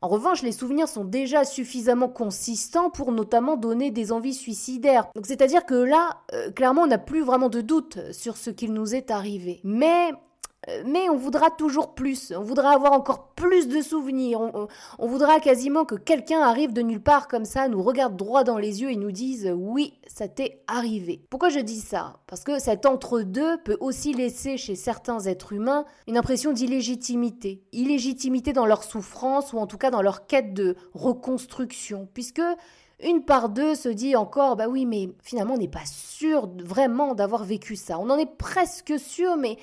En 0.00 0.06
revanche, 0.06 0.42
les 0.42 0.52
souvenirs 0.52 0.88
sont 0.88 1.04
déjà 1.04 1.44
suffisamment 1.44 2.08
consistants 2.08 2.88
pour 2.88 3.10
notamment 3.10 3.56
donner 3.56 3.90
des 3.90 4.12
envies 4.12 4.34
suicidaires. 4.34 5.08
Donc 5.16 5.26
c'est-à-dire 5.26 5.66
que 5.66 5.74
là, 5.74 6.18
euh, 6.32 6.52
clairement, 6.52 6.82
on 6.82 6.86
n'a 6.86 6.98
plus 6.98 7.22
vraiment 7.22 7.48
de 7.48 7.60
doute 7.60 8.12
sur 8.12 8.36
ce 8.36 8.50
qu'il 8.50 8.72
nous 8.72 8.94
est 8.94 9.10
arrivé. 9.10 9.60
Mais 9.64 10.12
mais 10.84 11.08
on 11.08 11.16
voudra 11.16 11.50
toujours 11.50 11.94
plus, 11.94 12.32
on 12.36 12.42
voudra 12.42 12.72
avoir 12.72 12.92
encore 12.92 13.28
plus 13.34 13.68
de 13.68 13.80
souvenirs, 13.80 14.40
on, 14.98 15.06
voudra 15.06 15.38
quasiment 15.38 15.84
que 15.84 15.94
quelqu'un 15.94 16.40
arrive 16.40 16.72
de 16.72 16.82
nulle 16.82 17.02
part 17.02 17.28
comme 17.28 17.44
ça, 17.44 17.68
nous 17.68 17.82
regarde 17.82 18.16
droit 18.16 18.42
dans 18.42 18.58
les 18.58 18.82
yeux 18.82 18.90
et 18.90 18.96
nous 18.96 19.12
dise 19.12 19.52
oui, 19.56 19.94
ça 20.08 20.26
t'est 20.26 20.62
arrivé. 20.66 21.22
Pourquoi 21.30 21.48
je 21.48 21.60
dis 21.60 21.80
ça? 21.80 22.18
Parce 22.26 22.42
que 22.42 22.58
cet 22.58 22.86
entre-deux 22.86 23.58
peut 23.62 23.76
aussi 23.80 24.12
laisser 24.12 24.56
chez 24.56 24.74
certains 24.74 25.20
êtres 25.20 25.52
humains 25.52 25.84
une 26.08 26.18
impression 26.18 26.52
d'illégitimité, 26.52 27.62
illégitimité 27.72 28.52
dans 28.52 28.66
leur 28.66 28.82
souffrance 28.82 29.52
ou 29.52 29.58
en 29.58 29.68
tout 29.68 29.78
cas 29.78 29.90
dans 29.90 30.02
leur 30.02 30.26
quête 30.26 30.54
de 30.54 30.74
reconstruction, 30.92 32.08
puisque 32.12 32.42
une 33.00 33.24
part 33.24 33.48
d'eux 33.48 33.76
se 33.76 33.88
dit 33.88 34.16
encore, 34.16 34.56
bah 34.56 34.66
oui, 34.68 34.86
mais 34.86 35.10
finalement 35.22 35.54
on 35.54 35.58
n'est 35.58 35.68
pas 35.68 35.86
sûr 35.86 36.50
vraiment 36.64 37.14
d'avoir 37.14 37.44
vécu 37.44 37.76
ça. 37.76 37.98
On 38.00 38.10
en 38.10 38.18
est 38.18 38.36
presque 38.36 38.98
sûr, 38.98 39.36
mais 39.36 39.56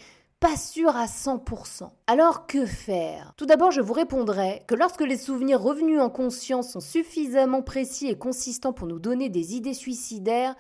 pas 0.46 0.58
sûr 0.58 0.96
à 0.96 1.08
100%. 1.08 1.90
Alors 2.06 2.46
que 2.46 2.68
faire? 2.68 3.34
Tout 3.36 3.48
d'abord, 3.48 3.72
je 3.72 3.82
vous 3.82 3.94
répondrai 3.94 4.62
que 4.68 4.76
lorsque 4.76 5.02
les 5.02 5.18
souvenirs 5.18 5.60
revenus 5.60 6.00
en 6.00 6.12
conscience 6.12 6.72
sont 6.72 6.82
suffisamment 6.82 7.64
précis 7.64 8.10
et 8.10 8.18
consistants 8.18 8.72
pour 8.72 8.86
nous 8.86 9.00
donner 9.00 9.30
des 9.30 9.56
idées 9.56 9.74
suicidaires, 9.74 10.54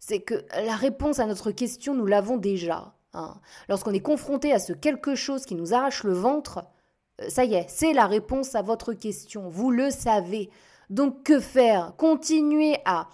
c'est 0.00 0.18
que 0.22 0.44
la 0.56 0.74
réponse 0.74 1.20
à 1.20 1.26
notre 1.26 1.52
question, 1.52 1.94
nous 1.94 2.06
l'avons 2.06 2.36
déjà. 2.36 2.96
Hein. 3.14 3.36
Lorsqu'on 3.68 3.92
est 3.92 4.00
confronté 4.00 4.52
à 4.52 4.58
ce 4.58 4.72
quelque 4.72 5.14
chose 5.14 5.46
qui 5.46 5.54
nous 5.54 5.72
arrache 5.72 6.02
le 6.02 6.14
ventre, 6.14 6.64
euh, 7.20 7.28
ça 7.28 7.44
y 7.44 7.54
est, 7.54 7.66
c'est 7.68 7.92
la 7.92 8.06
réponse 8.06 8.56
à 8.56 8.62
votre 8.62 8.92
question. 8.92 9.48
Vous 9.48 9.70
le 9.70 9.92
savez. 9.92 10.50
Donc 10.90 11.22
que 11.22 11.38
faire? 11.38 11.94
Continuer 11.96 12.78
à, 12.84 13.06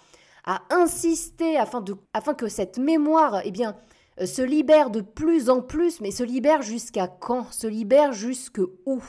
à 0.43 0.63
insister 0.71 1.55
afin, 1.55 1.81
de, 1.81 1.95
afin 2.15 2.33
que 2.33 2.47
cette 2.47 2.79
mémoire, 2.79 3.41
eh 3.43 3.51
bien, 3.51 3.75
se 4.23 4.41
libère 4.41 4.89
de 4.89 5.01
plus 5.01 5.49
en 5.49 5.61
plus, 5.61 5.99
mais 5.99 6.11
se 6.11 6.23
libère 6.23 6.61
jusqu'à 6.61 7.07
quand? 7.07 7.51
Se 7.51 7.67
libère 7.67 8.13
jusque 8.13 8.61
où? 8.85 9.01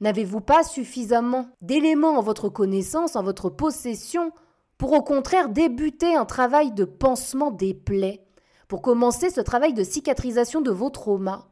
N'avez-vous 0.00 0.42
pas 0.42 0.62
suffisamment 0.62 1.48
d'éléments 1.62 2.18
en 2.18 2.22
votre 2.22 2.50
connaissance, 2.50 3.16
en 3.16 3.22
votre 3.22 3.48
possession, 3.48 4.32
pour 4.76 4.92
au 4.92 5.02
contraire 5.02 5.48
débuter 5.48 6.14
un 6.14 6.26
travail 6.26 6.72
de 6.72 6.84
pansement 6.84 7.50
des 7.50 7.72
plaies, 7.72 8.22
pour 8.68 8.82
commencer 8.82 9.30
ce 9.30 9.40
travail 9.40 9.72
de 9.72 9.84
cicatrisation 9.84 10.60
de 10.60 10.70
vos 10.70 10.90
traumas? 10.90 11.46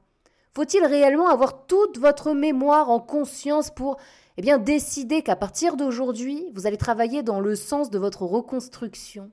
Faut-il 0.52 0.84
réellement 0.84 1.28
avoir 1.28 1.66
toute 1.66 1.98
votre 1.98 2.32
mémoire 2.32 2.90
en 2.90 3.00
conscience 3.00 3.70
pour 3.70 3.96
eh 4.36 4.42
bien 4.42 4.58
décider 4.58 5.22
qu'à 5.22 5.36
partir 5.36 5.76
d'aujourd'hui, 5.76 6.44
vous 6.54 6.66
allez 6.66 6.76
travailler 6.76 7.22
dans 7.22 7.40
le 7.40 7.56
sens 7.56 7.88
de 7.88 7.98
votre 7.98 8.24
reconstruction? 8.24 9.30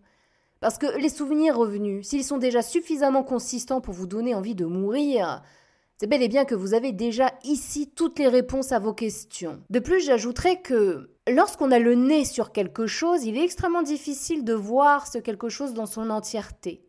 Parce 0.61 0.77
que 0.77 0.97
les 0.97 1.09
souvenirs 1.09 1.57
revenus, 1.57 2.07
s'ils 2.07 2.23
sont 2.23 2.37
déjà 2.37 2.61
suffisamment 2.61 3.23
consistants 3.23 3.81
pour 3.81 3.95
vous 3.95 4.05
donner 4.05 4.35
envie 4.35 4.53
de 4.53 4.65
mourir, 4.65 5.41
c'est 5.97 6.05
bel 6.05 6.21
et 6.21 6.27
bien 6.27 6.45
que 6.45 6.53
vous 6.53 6.75
avez 6.75 6.91
déjà 6.91 7.33
ici 7.43 7.89
toutes 7.89 8.19
les 8.19 8.27
réponses 8.27 8.71
à 8.71 8.77
vos 8.77 8.93
questions. 8.93 9.59
De 9.71 9.79
plus, 9.79 10.05
j'ajouterais 10.05 10.61
que 10.61 11.09
lorsqu'on 11.27 11.71
a 11.71 11.79
le 11.79 11.95
nez 11.95 12.25
sur 12.25 12.51
quelque 12.51 12.85
chose, 12.85 13.25
il 13.25 13.37
est 13.37 13.43
extrêmement 13.43 13.81
difficile 13.81 14.43
de 14.43 14.53
voir 14.53 15.07
ce 15.07 15.17
quelque 15.17 15.49
chose 15.49 15.73
dans 15.73 15.87
son 15.87 16.11
entièreté. 16.11 16.85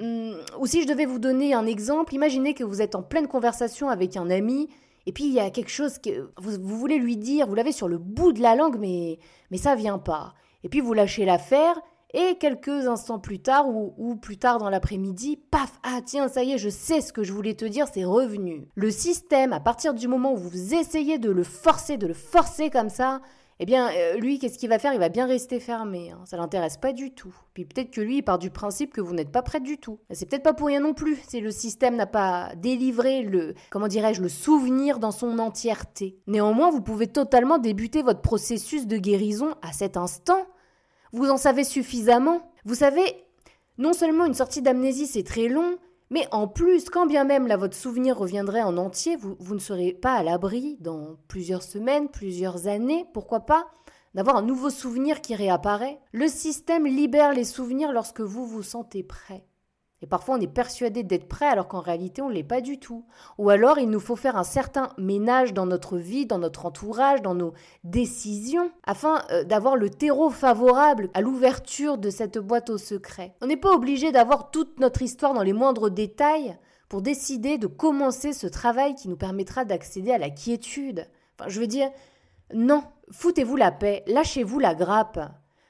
Hum, 0.00 0.36
ou 0.58 0.66
si 0.66 0.82
je 0.82 0.88
devais 0.88 1.06
vous 1.06 1.20
donner 1.20 1.54
un 1.54 1.64
exemple, 1.64 2.12
imaginez 2.12 2.54
que 2.54 2.64
vous 2.64 2.82
êtes 2.82 2.96
en 2.96 3.02
pleine 3.04 3.28
conversation 3.28 3.88
avec 3.88 4.16
un 4.16 4.30
ami, 4.30 4.68
et 5.06 5.12
puis 5.12 5.24
il 5.24 5.32
y 5.32 5.40
a 5.40 5.50
quelque 5.50 5.70
chose 5.70 5.98
que 5.98 6.30
vous, 6.38 6.60
vous 6.60 6.76
voulez 6.76 6.98
lui 6.98 7.16
dire, 7.16 7.46
vous 7.46 7.54
l'avez 7.54 7.70
sur 7.70 7.86
le 7.86 7.98
bout 7.98 8.32
de 8.32 8.42
la 8.42 8.56
langue, 8.56 8.78
mais, 8.80 9.20
mais 9.52 9.58
ça 9.58 9.76
vient 9.76 9.98
pas. 9.98 10.34
Et 10.64 10.68
puis 10.68 10.80
vous 10.80 10.92
lâchez 10.92 11.24
l'affaire, 11.24 11.80
et 12.14 12.36
quelques 12.38 12.68
instants 12.68 13.18
plus 13.18 13.40
tard, 13.40 13.68
ou, 13.68 14.16
plus 14.16 14.38
tard 14.38 14.58
dans 14.58 14.70
l'après-midi, 14.70 15.36
paf, 15.50 15.72
ah 15.82 16.00
tiens, 16.04 16.28
ça 16.28 16.42
y 16.42 16.52
est, 16.52 16.58
je 16.58 16.68
sais 16.68 17.00
ce 17.00 17.12
que 17.12 17.24
je 17.24 17.32
voulais 17.32 17.54
te 17.54 17.64
dire, 17.64 17.86
c'est 17.92 18.04
revenu. 18.04 18.68
Le 18.74 18.90
système, 18.90 19.52
à 19.52 19.60
partir 19.60 19.94
du 19.94 20.08
moment 20.08 20.32
où 20.32 20.36
vous 20.36 20.74
essayez 20.74 21.18
de 21.18 21.30
le 21.30 21.42
forcer, 21.42 21.96
de 21.96 22.06
le 22.06 22.14
forcer 22.14 22.70
comme 22.70 22.88
ça, 22.88 23.20
eh 23.58 23.64
bien, 23.64 23.88
euh, 23.90 24.16
lui, 24.18 24.38
qu'est-ce 24.38 24.58
qu'il 24.58 24.68
va 24.68 24.78
faire? 24.78 24.92
Il 24.92 24.98
va 24.98 25.08
bien 25.08 25.26
rester 25.26 25.60
fermé. 25.60 26.10
Hein. 26.10 26.20
Ça 26.26 26.36
l'intéresse 26.36 26.76
pas 26.76 26.92
du 26.92 27.12
tout. 27.12 27.34
Puis 27.54 27.64
peut-être 27.64 27.90
que 27.90 28.02
lui, 28.02 28.18
il 28.18 28.22
part 28.22 28.38
du 28.38 28.50
principe 28.50 28.92
que 28.92 29.00
vous 29.00 29.14
n'êtes 29.14 29.32
pas 29.32 29.40
prêt 29.42 29.60
du 29.60 29.78
tout. 29.78 29.98
C'est 30.10 30.28
peut-être 30.28 30.42
pas 30.42 30.52
pour 30.52 30.66
rien 30.66 30.80
non 30.80 30.92
plus. 30.92 31.18
Si 31.26 31.40
le 31.40 31.50
système 31.50 31.96
n'a 31.96 32.06
pas 32.06 32.50
délivré 32.56 33.22
le, 33.22 33.54
comment 33.70 33.88
dirais-je, 33.88 34.20
le 34.20 34.28
souvenir 34.28 34.98
dans 34.98 35.10
son 35.10 35.38
entièreté. 35.38 36.18
Néanmoins, 36.26 36.70
vous 36.70 36.82
pouvez 36.82 37.06
totalement 37.06 37.56
débuter 37.56 38.02
votre 38.02 38.20
processus 38.20 38.86
de 38.86 38.98
guérison 38.98 39.54
à 39.62 39.72
cet 39.72 39.96
instant 39.96 40.46
vous 41.12 41.30
en 41.30 41.36
savez 41.36 41.64
suffisamment 41.64 42.50
Vous 42.64 42.74
savez, 42.74 43.24
non 43.78 43.92
seulement 43.92 44.24
une 44.24 44.34
sortie 44.34 44.62
d'amnésie 44.62 45.06
c'est 45.06 45.22
très 45.22 45.48
long, 45.48 45.78
mais 46.10 46.28
en 46.30 46.46
plus, 46.46 46.88
quand 46.88 47.06
bien 47.06 47.24
même 47.24 47.46
là 47.46 47.56
votre 47.56 47.76
souvenir 47.76 48.16
reviendrait 48.16 48.62
en 48.62 48.76
entier, 48.76 49.16
vous, 49.16 49.36
vous 49.40 49.54
ne 49.54 49.60
serez 49.60 49.92
pas 49.92 50.14
à 50.14 50.22
l'abri 50.22 50.76
dans 50.80 51.16
plusieurs 51.28 51.62
semaines, 51.62 52.08
plusieurs 52.08 52.68
années, 52.68 53.06
pourquoi 53.12 53.40
pas, 53.40 53.66
d'avoir 54.14 54.36
un 54.36 54.42
nouveau 54.42 54.70
souvenir 54.70 55.20
qui 55.20 55.34
réapparaît. 55.34 55.98
Le 56.12 56.28
système 56.28 56.86
libère 56.86 57.32
les 57.32 57.44
souvenirs 57.44 57.92
lorsque 57.92 58.20
vous 58.20 58.46
vous 58.46 58.62
sentez 58.62 59.02
prêt. 59.02 59.44
Parfois 60.08 60.36
on 60.36 60.40
est 60.40 60.46
persuadé 60.46 61.02
d'être 61.02 61.28
prêt 61.28 61.46
alors 61.46 61.68
qu'en 61.68 61.80
réalité 61.80 62.22
on 62.22 62.28
ne 62.28 62.34
l'est 62.34 62.42
pas 62.42 62.60
du 62.60 62.78
tout. 62.78 63.04
Ou 63.38 63.50
alors 63.50 63.78
il 63.78 63.90
nous 63.90 64.00
faut 64.00 64.16
faire 64.16 64.36
un 64.36 64.44
certain 64.44 64.90
ménage 64.98 65.52
dans 65.52 65.66
notre 65.66 65.98
vie, 65.98 66.26
dans 66.26 66.38
notre 66.38 66.66
entourage, 66.66 67.22
dans 67.22 67.34
nos 67.34 67.52
décisions, 67.84 68.70
afin 68.84 69.22
euh, 69.30 69.44
d'avoir 69.44 69.76
le 69.76 69.90
terreau 69.90 70.30
favorable 70.30 71.10
à 71.14 71.20
l'ouverture 71.20 71.98
de 71.98 72.10
cette 72.10 72.38
boîte 72.38 72.70
au 72.70 72.78
secret. 72.78 73.34
On 73.42 73.46
n'est 73.46 73.56
pas 73.56 73.74
obligé 73.74 74.12
d'avoir 74.12 74.50
toute 74.50 74.80
notre 74.80 75.02
histoire 75.02 75.34
dans 75.34 75.42
les 75.42 75.52
moindres 75.52 75.90
détails 75.90 76.56
pour 76.88 77.02
décider 77.02 77.58
de 77.58 77.66
commencer 77.66 78.32
ce 78.32 78.46
travail 78.46 78.94
qui 78.94 79.08
nous 79.08 79.16
permettra 79.16 79.64
d'accéder 79.64 80.12
à 80.12 80.18
la 80.18 80.30
quiétude. 80.30 81.08
Enfin, 81.38 81.48
je 81.48 81.60
veux 81.60 81.66
dire, 81.66 81.90
non, 82.54 82.84
foutez-vous 83.10 83.56
la 83.56 83.72
paix, 83.72 84.04
lâchez-vous 84.06 84.58
la 84.58 84.74
grappe. 84.74 85.18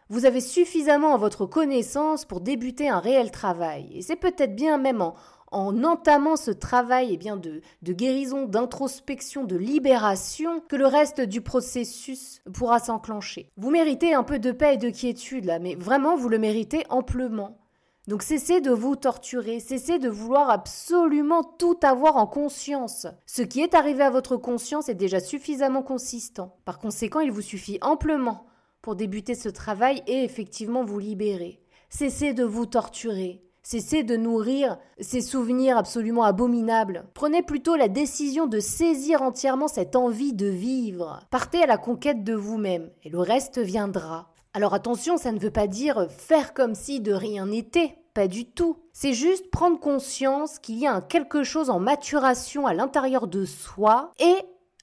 Vous 0.08 0.24
avez 0.24 0.40
suffisamment 0.40 1.14
à 1.14 1.16
votre 1.16 1.46
connaissance 1.46 2.24
pour 2.24 2.40
débuter 2.40 2.88
un 2.88 3.00
réel 3.00 3.32
travail. 3.32 3.88
Et 3.92 4.02
c'est 4.02 4.14
peut-être 4.14 4.54
bien 4.54 4.78
même 4.78 5.02
en, 5.02 5.14
en 5.50 5.82
entamant 5.82 6.36
ce 6.36 6.52
travail 6.52 7.08
eh 7.10 7.16
bien, 7.16 7.36
de, 7.36 7.60
de 7.82 7.92
guérison, 7.92 8.46
d'introspection, 8.46 9.42
de 9.42 9.56
libération, 9.56 10.60
que 10.68 10.76
le 10.76 10.86
reste 10.86 11.20
du 11.20 11.40
processus 11.40 12.40
pourra 12.54 12.78
s'enclencher. 12.78 13.50
Vous 13.56 13.70
méritez 13.70 14.14
un 14.14 14.22
peu 14.22 14.38
de 14.38 14.52
paix 14.52 14.74
et 14.74 14.78
de 14.78 14.90
quiétude 14.90 15.44
là, 15.44 15.58
mais 15.58 15.74
vraiment 15.74 16.16
vous 16.16 16.28
le 16.28 16.38
méritez 16.38 16.84
amplement. 16.88 17.58
Donc 18.06 18.22
cessez 18.22 18.60
de 18.60 18.70
vous 18.70 18.94
torturer, 18.94 19.58
cessez 19.58 19.98
de 19.98 20.08
vouloir 20.08 20.50
absolument 20.50 21.42
tout 21.42 21.80
avoir 21.82 22.16
en 22.16 22.28
conscience. 22.28 23.08
Ce 23.26 23.42
qui 23.42 23.60
est 23.60 23.74
arrivé 23.74 24.04
à 24.04 24.10
votre 24.10 24.36
conscience 24.36 24.88
est 24.88 24.94
déjà 24.94 25.18
suffisamment 25.18 25.82
consistant. 25.82 26.56
Par 26.64 26.78
conséquent, 26.78 27.18
il 27.18 27.32
vous 27.32 27.42
suffit 27.42 27.78
amplement 27.82 28.46
pour 28.82 28.96
débuter 28.96 29.34
ce 29.34 29.48
travail 29.48 30.02
et 30.06 30.24
effectivement 30.24 30.84
vous 30.84 30.98
libérer. 30.98 31.60
Cessez 31.90 32.34
de 32.34 32.44
vous 32.44 32.66
torturer. 32.66 33.42
Cessez 33.62 34.04
de 34.04 34.16
nourrir 34.16 34.78
ces 35.00 35.20
souvenirs 35.20 35.76
absolument 35.76 36.22
abominables. 36.22 37.04
Prenez 37.14 37.42
plutôt 37.42 37.74
la 37.74 37.88
décision 37.88 38.46
de 38.46 38.60
saisir 38.60 39.22
entièrement 39.22 39.66
cette 39.66 39.96
envie 39.96 40.32
de 40.32 40.46
vivre. 40.46 41.18
Partez 41.30 41.64
à 41.64 41.66
la 41.66 41.76
conquête 41.76 42.22
de 42.22 42.34
vous-même 42.34 42.90
et 43.02 43.08
le 43.08 43.18
reste 43.18 43.58
viendra. 43.58 44.32
Alors 44.54 44.72
attention, 44.72 45.16
ça 45.16 45.32
ne 45.32 45.40
veut 45.40 45.50
pas 45.50 45.66
dire 45.66 46.06
faire 46.10 46.54
comme 46.54 46.76
si 46.76 47.00
de 47.00 47.12
rien 47.12 47.46
n'était. 47.46 47.98
Pas 48.14 48.28
du 48.28 48.46
tout. 48.46 48.78
C'est 48.92 49.12
juste 49.12 49.50
prendre 49.50 49.80
conscience 49.80 50.58
qu'il 50.60 50.78
y 50.78 50.86
a 50.86 50.94
un 50.94 51.00
quelque 51.00 51.42
chose 51.42 51.68
en 51.68 51.80
maturation 51.80 52.66
à 52.66 52.72
l'intérieur 52.72 53.26
de 53.26 53.44
soi 53.44 54.12
et 54.18 54.36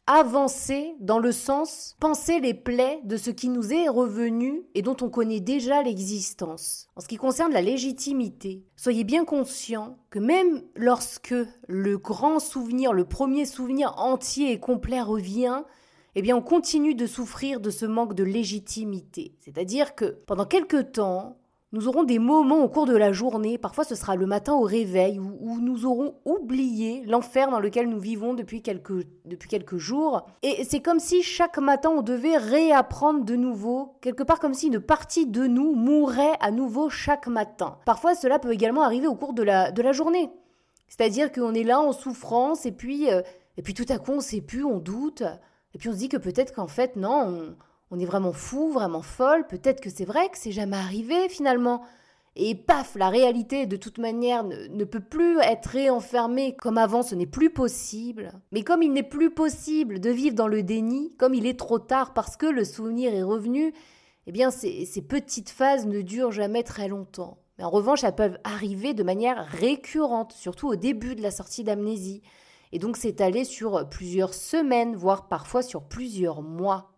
avancer 0.05 0.95
dans 0.99 1.19
le 1.19 1.31
sens 1.31 1.95
penser 1.99 2.39
les 2.39 2.53
plaies 2.53 2.99
de 3.05 3.15
ce 3.15 3.29
qui 3.29 3.47
nous 3.47 3.71
est 3.71 3.87
revenu 3.87 4.63
et 4.75 4.81
dont 4.81 4.97
on 5.01 5.09
connaît 5.09 5.39
déjà 5.39 5.81
l'existence. 5.81 6.87
En 6.95 7.01
ce 7.01 7.07
qui 7.07 7.15
concerne 7.15 7.53
la 7.53 7.61
légitimité, 7.61 8.65
soyez 8.75 9.03
bien 9.03 9.23
conscient 9.23 9.97
que 10.09 10.19
même 10.19 10.61
lorsque 10.75 11.35
le 11.67 11.97
grand 11.97 12.39
souvenir, 12.39 12.91
le 12.91 13.05
premier 13.05 13.45
souvenir 13.45 13.93
entier 13.97 14.51
et 14.51 14.59
complet 14.59 15.01
revient, 15.01 15.63
eh 16.15 16.21
bien 16.21 16.35
on 16.35 16.41
continue 16.41 16.95
de 16.95 17.07
souffrir 17.07 17.61
de 17.61 17.69
ce 17.69 17.85
manque 17.85 18.13
de 18.13 18.23
légitimité. 18.23 19.35
C'est-à-dire 19.39 19.95
que 19.95 20.05
pendant 20.27 20.45
quelque 20.45 20.81
temps, 20.81 21.37
nous 21.73 21.87
aurons 21.87 22.03
des 22.03 22.19
moments 22.19 22.63
au 22.63 22.69
cours 22.69 22.85
de 22.85 22.95
la 22.95 23.11
journée, 23.11 23.57
parfois 23.57 23.83
ce 23.83 23.95
sera 23.95 24.15
le 24.15 24.27
matin 24.27 24.53
au 24.53 24.61
réveil, 24.61 25.19
où, 25.19 25.59
nous 25.59 25.87
aurons 25.87 26.15
oublié 26.23 27.03
l'enfer 27.07 27.49
dans 27.49 27.59
lequel 27.59 27.89
nous 27.89 27.99
vivons 27.99 28.35
depuis 28.35 28.61
quelques, 28.61 29.07
depuis 29.25 29.49
quelques 29.49 29.77
jours. 29.77 30.27
Et 30.43 30.63
c'est 30.65 30.81
comme 30.81 30.99
si 30.99 31.23
chaque 31.23 31.57
matin 31.57 31.89
on 31.89 32.03
devait 32.03 32.37
réapprendre 32.37 33.25
de 33.25 33.35
nouveau, 33.35 33.97
quelque 34.01 34.21
part 34.21 34.39
comme 34.39 34.53
si 34.53 34.67
une 34.67 34.79
partie 34.79 35.25
de 35.25 35.47
nous 35.47 35.73
mourait 35.73 36.37
à 36.41 36.51
nouveau 36.51 36.89
chaque 36.89 37.25
matin. 37.25 37.79
Parfois 37.85 38.13
cela 38.13 38.37
peut 38.37 38.53
également 38.53 38.83
arriver 38.83 39.07
au 39.07 39.15
cours 39.15 39.33
de 39.33 39.41
la, 39.41 39.71
de 39.71 39.81
la 39.81 39.93
journée. 39.93 40.29
C'est-à-dire 40.87 41.31
qu'on 41.31 41.55
est 41.55 41.63
là 41.63 41.79
en 41.79 41.91
souffrance 41.91 42.67
et 42.67 42.71
puis, 42.71 43.11
euh, 43.11 43.23
et 43.57 43.63
puis 43.63 43.73
tout 43.73 43.85
à 43.89 43.97
coup 43.97 44.11
on 44.11 44.21
sait 44.21 44.41
plus, 44.41 44.63
on 44.63 44.77
doute, 44.77 45.23
et 45.73 45.79
puis 45.79 45.89
on 45.89 45.93
se 45.93 45.97
dit 45.97 46.09
que 46.09 46.17
peut-être 46.17 46.53
qu'en 46.53 46.67
fait 46.67 46.95
non, 46.97 47.25
on 47.27 47.55
on 47.93 47.99
est 47.99 48.05
vraiment 48.05 48.33
fou, 48.33 48.71
vraiment 48.71 49.03
folle, 49.03 49.45
peut-être 49.45 49.79
que 49.79 49.91
c'est 49.91 50.03
vrai 50.03 50.27
que 50.29 50.37
c'est 50.39 50.51
jamais 50.51 50.77
arrivé 50.77 51.29
finalement. 51.29 51.83
Et 52.35 52.55
paf, 52.55 52.95
la 52.95 53.09
réalité 53.09 53.67
de 53.67 53.75
toute 53.75 53.99
manière 53.99 54.43
ne, 54.43 54.83
peut 54.83 54.99
plus 54.99 55.39
être 55.41 55.67
réenfermée 55.67 56.55
comme 56.55 56.79
avant, 56.79 57.03
ce 57.03 57.13
n'est 57.13 57.27
plus 57.27 57.51
possible. 57.51 58.31
Mais 58.51 58.63
comme 58.63 58.81
il 58.81 58.91
n'est 58.91 59.03
plus 59.03 59.29
possible 59.29 59.99
de 59.99 60.09
vivre 60.09 60.33
dans 60.33 60.47
le 60.47 60.63
déni, 60.63 61.13
comme 61.19 61.35
il 61.35 61.45
est 61.45 61.59
trop 61.59 61.77
tard 61.77 62.15
parce 62.15 62.35
que 62.35 62.47
le 62.47 62.63
souvenir 62.63 63.13
est 63.13 63.21
revenu, 63.21 63.75
eh 64.25 64.31
bien 64.31 64.49
ces, 64.49 64.85
ces 64.85 65.03
petites 65.03 65.51
phases 65.51 65.85
ne 65.85 66.01
durent 66.01 66.31
jamais 66.31 66.63
très 66.63 66.87
longtemps. 66.87 67.37
Mais 67.59 67.63
en 67.63 67.69
revanche, 67.69 68.03
elles 68.03 68.15
peuvent 68.15 68.39
arriver 68.43 68.95
de 68.95 69.03
manière 69.03 69.45
récurrente, 69.45 70.33
surtout 70.33 70.67
au 70.67 70.75
début 70.75 71.13
de 71.13 71.21
la 71.21 71.29
sortie 71.29 71.63
d'amnésie. 71.63 72.23
Et 72.71 72.79
donc 72.79 72.97
s'étaler 72.97 73.43
sur 73.43 73.87
plusieurs 73.87 74.33
semaines, 74.33 74.95
voire 74.95 75.27
parfois 75.27 75.61
sur 75.61 75.83
plusieurs 75.83 76.41
mois. 76.41 76.92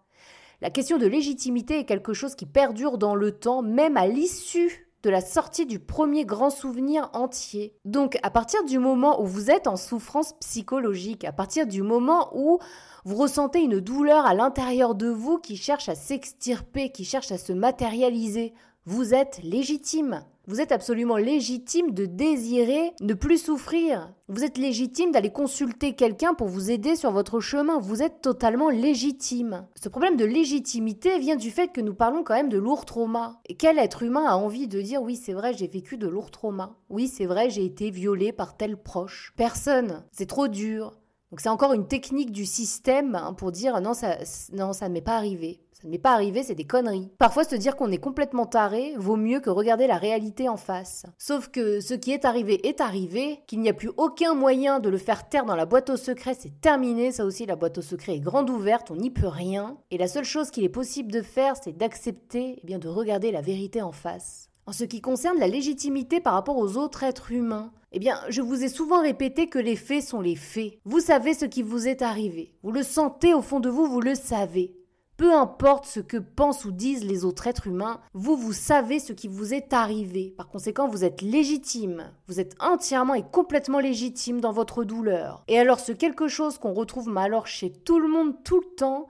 La 0.61 0.69
question 0.69 0.97
de 0.97 1.07
légitimité 1.07 1.79
est 1.79 1.85
quelque 1.85 2.13
chose 2.13 2.35
qui 2.35 2.45
perdure 2.45 2.97
dans 2.97 3.15
le 3.15 3.31
temps, 3.31 3.61
même 3.61 3.97
à 3.97 4.07
l'issue 4.07 4.85
de 5.03 5.11
la 5.11 5.21
sortie 5.21 5.67
du 5.67 5.77
premier 5.77 6.25
grand 6.25 6.49
souvenir 6.49 7.11
entier. 7.13 7.75
Donc 7.85 8.17
à 8.23 8.31
partir 8.31 8.63
du 8.63 8.79
moment 8.79 9.21
où 9.21 9.25
vous 9.27 9.51
êtes 9.51 9.67
en 9.67 9.75
souffrance 9.75 10.33
psychologique, 10.39 11.25
à 11.25 11.31
partir 11.31 11.67
du 11.67 11.83
moment 11.83 12.31
où 12.33 12.57
vous 13.03 13.15
ressentez 13.15 13.61
une 13.61 13.79
douleur 13.79 14.25
à 14.25 14.33
l'intérieur 14.33 14.95
de 14.95 15.07
vous 15.07 15.37
qui 15.37 15.57
cherche 15.57 15.89
à 15.89 15.95
s'extirper, 15.95 16.89
qui 16.89 17.05
cherche 17.05 17.31
à 17.31 17.37
se 17.37 17.53
matérialiser, 17.53 18.55
vous 18.85 19.13
êtes 19.13 19.39
légitime. 19.43 20.23
Vous 20.47 20.61
êtes 20.61 20.71
absolument 20.71 21.17
légitime 21.17 21.91
de 21.91 22.05
désirer 22.05 22.93
ne 23.01 23.15
plus 23.15 23.39
souffrir. 23.39 24.13
Vous 24.27 24.43
êtes 24.43 24.59
légitime 24.59 25.11
d'aller 25.11 25.31
consulter 25.31 25.93
quelqu'un 25.93 26.35
pour 26.35 26.47
vous 26.47 26.69
aider 26.69 26.95
sur 26.95 27.11
votre 27.11 27.39
chemin. 27.39 27.79
Vous 27.79 28.03
êtes 28.03 28.21
totalement 28.21 28.69
légitime. 28.69 29.67
Ce 29.81 29.89
problème 29.89 30.17
de 30.17 30.25
légitimité 30.25 31.17
vient 31.17 31.35
du 31.35 31.49
fait 31.49 31.69
que 31.69 31.81
nous 31.81 31.95
parlons 31.95 32.23
quand 32.23 32.35
même 32.35 32.49
de 32.49 32.59
lourds 32.59 32.85
traumas. 32.85 33.39
Et 33.47 33.55
quel 33.55 33.79
être 33.79 34.03
humain 34.03 34.25
a 34.27 34.35
envie 34.35 34.67
de 34.67 34.81
dire 34.81 35.01
oui, 35.01 35.15
c'est 35.15 35.33
vrai, 35.33 35.53
j'ai 35.53 35.67
vécu 35.67 35.97
de 35.97 36.07
lourds 36.07 36.29
traumas. 36.29 36.75
Oui, 36.89 37.07
c'est 37.07 37.25
vrai, 37.25 37.49
j'ai 37.49 37.65
été 37.65 37.89
violé 37.89 38.31
par 38.31 38.55
tel 38.55 38.77
proche. 38.77 39.33
Personne. 39.35 40.03
C'est 40.11 40.27
trop 40.27 40.47
dur. 40.47 40.93
Donc 41.31 41.41
c'est 41.41 41.49
encore 41.49 41.73
une 41.73 41.87
technique 41.87 42.31
du 42.31 42.45
système 42.45 43.15
hein, 43.15 43.33
pour 43.33 43.51
dire 43.51 43.81
non 43.81 43.93
ça, 43.93 44.19
non, 44.53 44.73
ça 44.73 44.87
ne 44.87 44.93
m'est 44.93 45.01
pas 45.01 45.17
arrivé. 45.17 45.59
Ça 45.75 45.87
ne 45.87 45.91
m'est 45.91 45.97
pas 45.97 46.13
arrivé, 46.13 46.41
c'est 46.41 46.55
des 46.55 46.63
conneries. 46.63 47.11
Parfois 47.17 47.43
se 47.43 47.55
dire 47.55 47.75
qu'on 47.75 47.91
est 47.91 47.97
complètement 47.97 48.45
taré 48.45 48.93
vaut 48.95 49.17
mieux 49.17 49.41
que 49.41 49.49
regarder 49.49 49.87
la 49.87 49.97
réalité 49.97 50.47
en 50.47 50.55
face. 50.55 51.05
Sauf 51.17 51.49
que 51.49 51.81
ce 51.81 51.93
qui 51.93 52.11
est 52.11 52.23
arrivé 52.23 52.65
est 52.65 52.79
arrivé, 52.79 53.41
qu'il 53.45 53.59
n'y 53.59 53.67
a 53.67 53.73
plus 53.73 53.91
aucun 53.97 54.35
moyen 54.35 54.79
de 54.79 54.87
le 54.87 54.97
faire 54.97 55.27
taire 55.27 55.43
dans 55.43 55.57
la 55.57 55.65
boîte 55.65 55.89
au 55.89 55.97
secret, 55.97 56.33
c'est 56.33 56.61
terminé. 56.61 57.11
Ça 57.11 57.25
aussi, 57.25 57.45
la 57.45 57.57
boîte 57.57 57.79
au 57.79 57.81
secret 57.81 58.15
est 58.15 58.21
grande 58.21 58.49
ouverte, 58.49 58.89
on 58.89 58.95
n'y 58.95 59.09
peut 59.09 59.27
rien. 59.27 59.75
Et 59.91 59.97
la 59.97 60.07
seule 60.07 60.23
chose 60.23 60.49
qu'il 60.49 60.63
est 60.63 60.69
possible 60.69 61.11
de 61.11 61.21
faire, 61.21 61.55
c'est 61.61 61.77
d'accepter, 61.77 62.57
eh 62.63 62.65
bien 62.65 62.79
de 62.79 62.87
regarder 62.87 63.33
la 63.33 63.41
vérité 63.41 63.81
en 63.81 63.91
face. 63.91 64.49
En 64.67 64.71
ce 64.71 64.85
qui 64.85 65.01
concerne 65.01 65.39
la 65.39 65.49
légitimité 65.49 66.21
par 66.21 66.35
rapport 66.35 66.57
aux 66.57 66.77
autres 66.77 67.03
êtres 67.03 67.33
humains, 67.33 67.73
eh 67.91 67.99
bien, 67.99 68.17
je 68.29 68.41
vous 68.41 68.63
ai 68.63 68.69
souvent 68.69 69.01
répété 69.01 69.47
que 69.47 69.59
les 69.59 69.75
faits 69.75 70.03
sont 70.03 70.21
les 70.21 70.37
faits. 70.37 70.79
Vous 70.85 71.01
savez 71.01 71.33
ce 71.33 71.43
qui 71.43 71.63
vous 71.63 71.85
est 71.85 72.01
arrivé. 72.01 72.53
Vous 72.63 72.71
le 72.71 72.81
sentez 72.81 73.33
au 73.33 73.41
fond 73.41 73.59
de 73.59 73.69
vous, 73.69 73.87
vous 73.87 74.01
le 74.01 74.15
savez. 74.15 74.73
Peu 75.17 75.33
importe 75.33 75.85
ce 75.85 76.01
que 76.01 76.17
pensent 76.17 76.65
ou 76.65 76.71
disent 76.71 77.05
les 77.05 77.23
autres 77.23 77.47
êtres 77.47 77.67
humains, 77.67 78.01
vous, 78.13 78.35
vous 78.35 78.51
savez 78.51 78.99
ce 78.99 79.13
qui 79.13 79.29
vous 79.29 79.53
est 79.53 79.71
arrivé. 79.71 80.33
Par 80.35 80.49
conséquent, 80.49 80.89
vous 80.89 81.05
êtes 81.05 81.21
légitime. 81.21 82.11
Vous 82.27 82.41
êtes 82.41 82.55
entièrement 82.59 83.13
et 83.13 83.23
complètement 83.23 83.79
légitime 83.79 84.41
dans 84.41 84.51
votre 84.51 84.83
douleur. 84.83 85.43
Et 85.47 85.57
alors, 85.57 85.79
ce 85.79 85.93
quelque 85.93 86.27
chose 86.27 86.57
qu'on 86.57 86.73
retrouve 86.73 87.07
mal 87.07 87.25
alors 87.25 87.47
chez 87.47 87.71
tout 87.71 87.99
le 87.99 88.09
monde 88.09 88.35
tout 88.43 88.59
le 88.59 88.75
temps, 88.75 89.07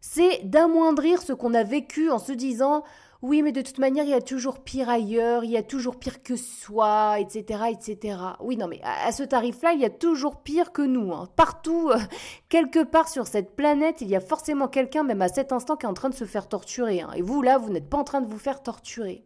c'est 0.00 0.40
d'amoindrir 0.44 1.20
ce 1.20 1.34
qu'on 1.34 1.52
a 1.52 1.62
vécu 1.62 2.10
en 2.10 2.18
se 2.18 2.32
disant 2.32 2.82
oui, 3.22 3.42
mais 3.42 3.52
de 3.52 3.62
toute 3.62 3.78
manière, 3.78 4.02
il 4.02 4.10
y 4.10 4.14
a 4.14 4.20
toujours 4.20 4.58
pire 4.58 4.88
ailleurs, 4.88 5.44
il 5.44 5.52
y 5.52 5.56
a 5.56 5.62
toujours 5.62 5.96
pire 5.96 6.24
que 6.24 6.34
soi, 6.34 7.20
etc., 7.20 7.66
etc. 7.70 8.18
Oui, 8.40 8.56
non, 8.56 8.66
mais 8.66 8.80
à 8.82 9.12
ce 9.12 9.22
tarif-là, 9.22 9.74
il 9.74 9.80
y 9.80 9.84
a 9.84 9.90
toujours 9.90 10.42
pire 10.42 10.72
que 10.72 10.82
nous. 10.82 11.12
Hein. 11.12 11.28
Partout, 11.36 11.90
euh, 11.90 11.98
quelque 12.48 12.82
part 12.82 13.08
sur 13.08 13.28
cette 13.28 13.54
planète, 13.54 14.00
il 14.00 14.08
y 14.08 14.16
a 14.16 14.20
forcément 14.20 14.66
quelqu'un, 14.66 15.04
même 15.04 15.22
à 15.22 15.28
cet 15.28 15.52
instant, 15.52 15.76
qui 15.76 15.86
est 15.86 15.88
en 15.88 15.94
train 15.94 16.08
de 16.08 16.14
se 16.14 16.24
faire 16.24 16.48
torturer. 16.48 17.02
Hein. 17.02 17.10
Et 17.14 17.22
vous, 17.22 17.42
là, 17.42 17.58
vous 17.58 17.70
n'êtes 17.70 17.88
pas 17.88 17.98
en 17.98 18.04
train 18.04 18.22
de 18.22 18.26
vous 18.26 18.40
faire 18.40 18.60
torturer. 18.60 19.24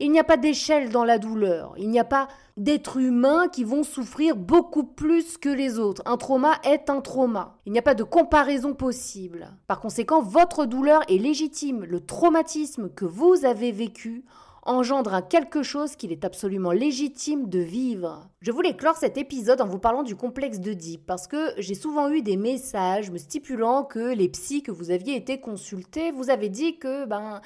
Il 0.00 0.12
n'y 0.12 0.20
a 0.20 0.24
pas 0.24 0.36
d'échelle 0.36 0.90
dans 0.90 1.04
la 1.04 1.18
douleur. 1.18 1.74
Il 1.76 1.90
n'y 1.90 1.98
a 1.98 2.04
pas 2.04 2.28
d'êtres 2.56 2.98
humains 2.98 3.48
qui 3.48 3.64
vont 3.64 3.82
souffrir 3.82 4.36
beaucoup 4.36 4.84
plus 4.84 5.38
que 5.38 5.48
les 5.48 5.80
autres. 5.80 6.02
Un 6.06 6.16
trauma 6.16 6.52
est 6.62 6.88
un 6.88 7.00
trauma. 7.00 7.58
Il 7.66 7.72
n'y 7.72 7.80
a 7.80 7.82
pas 7.82 7.94
de 7.94 8.04
comparaison 8.04 8.74
possible. 8.74 9.50
Par 9.66 9.80
conséquent, 9.80 10.22
votre 10.22 10.66
douleur 10.66 11.02
est 11.08 11.18
légitime. 11.18 11.84
Le 11.84 11.98
traumatisme 11.98 12.90
que 12.90 13.04
vous 13.04 13.44
avez 13.44 13.72
vécu 13.72 14.24
engendre 14.68 15.26
quelque 15.26 15.62
chose 15.62 15.96
qu'il 15.96 16.12
est 16.12 16.24
absolument 16.24 16.72
légitime 16.72 17.48
de 17.48 17.58
vivre. 17.58 18.28
Je 18.40 18.52
voulais 18.52 18.76
clore 18.76 18.96
cet 18.96 19.16
épisode 19.16 19.60
en 19.60 19.66
vous 19.66 19.78
parlant 19.78 20.02
du 20.02 20.14
complexe 20.14 20.60
de 20.60 20.78
parce 21.06 21.26
que 21.26 21.54
j'ai 21.56 21.74
souvent 21.74 22.10
eu 22.10 22.22
des 22.22 22.36
messages 22.36 23.10
me 23.10 23.18
stipulant 23.18 23.82
que 23.82 24.14
les 24.14 24.28
psys 24.28 24.62
que 24.62 24.70
vous 24.70 24.90
aviez 24.90 25.16
été 25.16 25.40
consultés 25.40 26.12
vous 26.12 26.30
avaient 26.30 26.50
dit 26.50 26.78
que 26.78 27.06
ben 27.06 27.40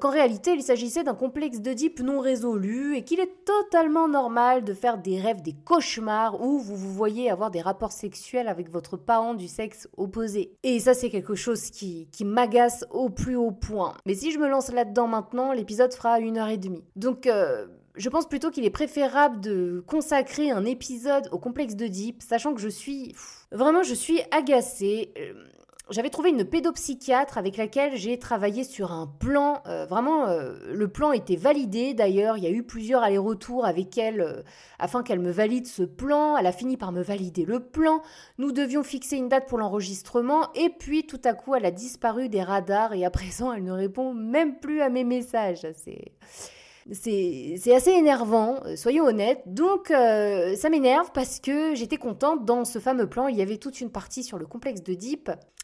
qu'en 0.00 0.10
réalité 0.10 0.52
il 0.52 0.62
s'agissait 0.62 1.04
d'un 1.04 1.14
complexe 1.14 1.60
d'Oedipe 1.60 2.00
non 2.00 2.20
résolu 2.20 2.96
et 2.96 3.02
qu'il 3.02 3.20
est 3.20 3.44
totalement 3.44 4.08
normal 4.08 4.64
de 4.64 4.74
faire 4.74 4.98
des 4.98 5.20
rêves, 5.20 5.42
des 5.42 5.54
cauchemars 5.64 6.40
où 6.40 6.58
vous 6.58 6.76
vous 6.76 6.92
voyez 6.92 7.30
avoir 7.30 7.50
des 7.50 7.60
rapports 7.60 7.92
sexuels 7.92 8.48
avec 8.48 8.70
votre 8.70 8.96
parent 8.96 9.34
du 9.34 9.48
sexe 9.48 9.88
opposé. 9.96 10.52
Et 10.62 10.80
ça 10.80 10.94
c'est 10.94 11.10
quelque 11.10 11.34
chose 11.34 11.70
qui, 11.70 12.08
qui 12.12 12.24
m'agace 12.24 12.84
au 12.90 13.10
plus 13.10 13.36
haut 13.36 13.52
point. 13.52 13.94
Mais 14.06 14.14
si 14.14 14.32
je 14.32 14.38
me 14.38 14.48
lance 14.48 14.72
là-dedans 14.72 15.06
maintenant, 15.06 15.52
l'épisode 15.52 15.92
fera 15.92 16.20
une 16.20 16.38
heure 16.38 16.48
et 16.48 16.58
demie. 16.58 16.84
Donc... 16.96 17.26
Euh, 17.26 17.66
je 17.96 18.08
pense 18.08 18.26
plutôt 18.26 18.50
qu'il 18.50 18.64
est 18.64 18.70
préférable 18.70 19.40
de 19.40 19.84
consacrer 19.86 20.50
un 20.50 20.64
épisode 20.64 21.28
au 21.30 21.38
complexe 21.38 21.76
d'Oedipe, 21.76 22.22
sachant 22.22 22.52
que 22.52 22.60
je 22.60 22.68
suis... 22.68 23.14
Vraiment, 23.52 23.84
je 23.84 23.94
suis 23.94 24.20
agacée. 24.32 25.12
Euh, 25.16 25.32
j'avais 25.90 26.08
trouvé 26.08 26.30
une 26.30 26.44
pédopsychiatre 26.44 27.36
avec 27.36 27.58
laquelle 27.58 27.96
j'ai 27.96 28.18
travaillé 28.18 28.64
sur 28.64 28.90
un 28.92 29.06
plan. 29.06 29.62
Euh, 29.66 29.84
vraiment, 29.84 30.26
euh, 30.28 30.54
le 30.72 30.88
plan 30.88 31.12
était 31.12 31.36
validé 31.36 31.92
d'ailleurs. 31.92 32.38
Il 32.38 32.44
y 32.44 32.46
a 32.46 32.50
eu 32.50 32.62
plusieurs 32.62 33.02
allers-retours 33.02 33.66
avec 33.66 33.98
elle 33.98 34.22
euh, 34.22 34.42
afin 34.78 35.02
qu'elle 35.02 35.20
me 35.20 35.30
valide 35.30 35.66
ce 35.66 35.82
plan. 35.82 36.38
Elle 36.38 36.46
a 36.46 36.52
fini 36.52 36.78
par 36.78 36.90
me 36.90 37.02
valider 37.02 37.44
le 37.44 37.60
plan. 37.60 38.00
Nous 38.38 38.50
devions 38.50 38.82
fixer 38.82 39.16
une 39.16 39.28
date 39.28 39.46
pour 39.46 39.58
l'enregistrement. 39.58 40.50
Et 40.54 40.70
puis, 40.70 41.06
tout 41.06 41.20
à 41.22 41.34
coup, 41.34 41.54
elle 41.54 41.66
a 41.66 41.70
disparu 41.70 42.30
des 42.30 42.42
radars 42.42 42.94
et 42.94 43.04
à 43.04 43.10
présent, 43.14 43.52
elle 43.52 43.64
ne 43.64 43.72
répond 43.72 44.14
même 44.14 44.58
plus 44.60 44.80
à 44.80 44.88
mes 44.88 45.04
messages. 45.04 45.66
C'est. 45.84 46.12
C'est 46.92 47.74
assez 47.74 47.90
énervant, 47.90 48.60
soyons 48.76 49.04
honnêtes. 49.04 49.42
Donc 49.46 49.88
ça 49.88 50.70
m'énerve 50.70 51.10
parce 51.12 51.40
que 51.40 51.74
j'étais 51.74 51.96
contente, 51.96 52.44
dans 52.44 52.64
ce 52.64 52.78
fameux 52.78 53.08
plan, 53.08 53.28
il 53.28 53.36
y 53.36 53.42
avait 53.42 53.58
toute 53.58 53.80
une 53.80 53.90
partie 53.90 54.22
sur 54.22 54.38
le 54.38 54.46
complexe 54.46 54.82
de 54.82 54.94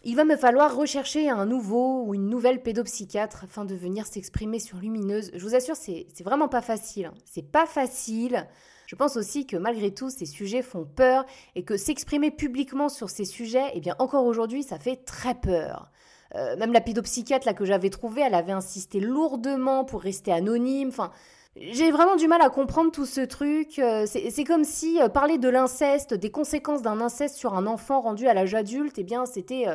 il 0.02 0.16
va 0.16 0.24
me 0.24 0.36
falloir 0.36 0.74
rechercher 0.74 1.28
un 1.28 1.44
nouveau 1.44 2.04
ou 2.04 2.14
une 2.14 2.28
nouvelle 2.28 2.62
pédopsychiatre 2.62 3.44
afin 3.44 3.64
de 3.64 3.74
venir 3.74 4.06
s'exprimer 4.06 4.58
sur 4.58 4.78
Lumineuse. 4.78 5.30
Je 5.34 5.42
vous 5.42 5.54
assure, 5.54 5.76
c'est 5.76 6.06
vraiment 6.24 6.48
pas 6.48 6.62
facile. 6.62 7.06
Hein. 7.06 7.14
C'est 7.26 7.50
pas 7.50 7.66
facile. 7.66 8.48
Je 8.86 8.96
pense 8.96 9.16
aussi 9.16 9.46
que 9.46 9.56
malgré 9.56 9.92
tout, 9.92 10.08
ces 10.08 10.26
sujets 10.26 10.62
font 10.62 10.84
peur 10.86 11.26
et 11.54 11.64
que 11.64 11.76
s'exprimer 11.76 12.30
publiquement 12.30 12.88
sur 12.88 13.10
ces 13.10 13.26
sujets, 13.26 13.70
eh 13.74 13.80
bien 13.80 13.94
encore 13.98 14.24
aujourd'hui, 14.24 14.62
ça 14.62 14.78
fait 14.78 14.96
très 14.96 15.34
peur. 15.34 15.90
Euh, 16.36 16.56
même 16.56 16.72
la 16.72 16.80
pédopsychiatre 16.80 17.46
là 17.46 17.54
que 17.54 17.64
j'avais 17.64 17.90
trouvée, 17.90 18.22
elle 18.22 18.34
avait 18.34 18.52
insisté 18.52 19.00
lourdement 19.00 19.84
pour 19.84 20.00
rester 20.00 20.32
anonyme. 20.32 20.88
Enfin, 20.88 21.10
j'ai 21.56 21.90
vraiment 21.90 22.16
du 22.16 22.28
mal 22.28 22.40
à 22.40 22.50
comprendre 22.50 22.92
tout 22.92 23.06
ce 23.06 23.20
truc. 23.20 23.78
Euh, 23.78 24.06
c'est 24.06 24.44
comme 24.44 24.64
si 24.64 25.00
euh, 25.00 25.08
parler 25.08 25.38
de 25.38 25.48
l'inceste, 25.48 26.14
des 26.14 26.30
conséquences 26.30 26.82
d'un 26.82 27.00
inceste 27.00 27.36
sur 27.36 27.54
un 27.54 27.66
enfant 27.66 28.00
rendu 28.00 28.28
à 28.28 28.34
l'âge 28.34 28.54
adulte, 28.54 28.98
eh 28.98 29.04
bien, 29.04 29.26
c'était 29.26 29.66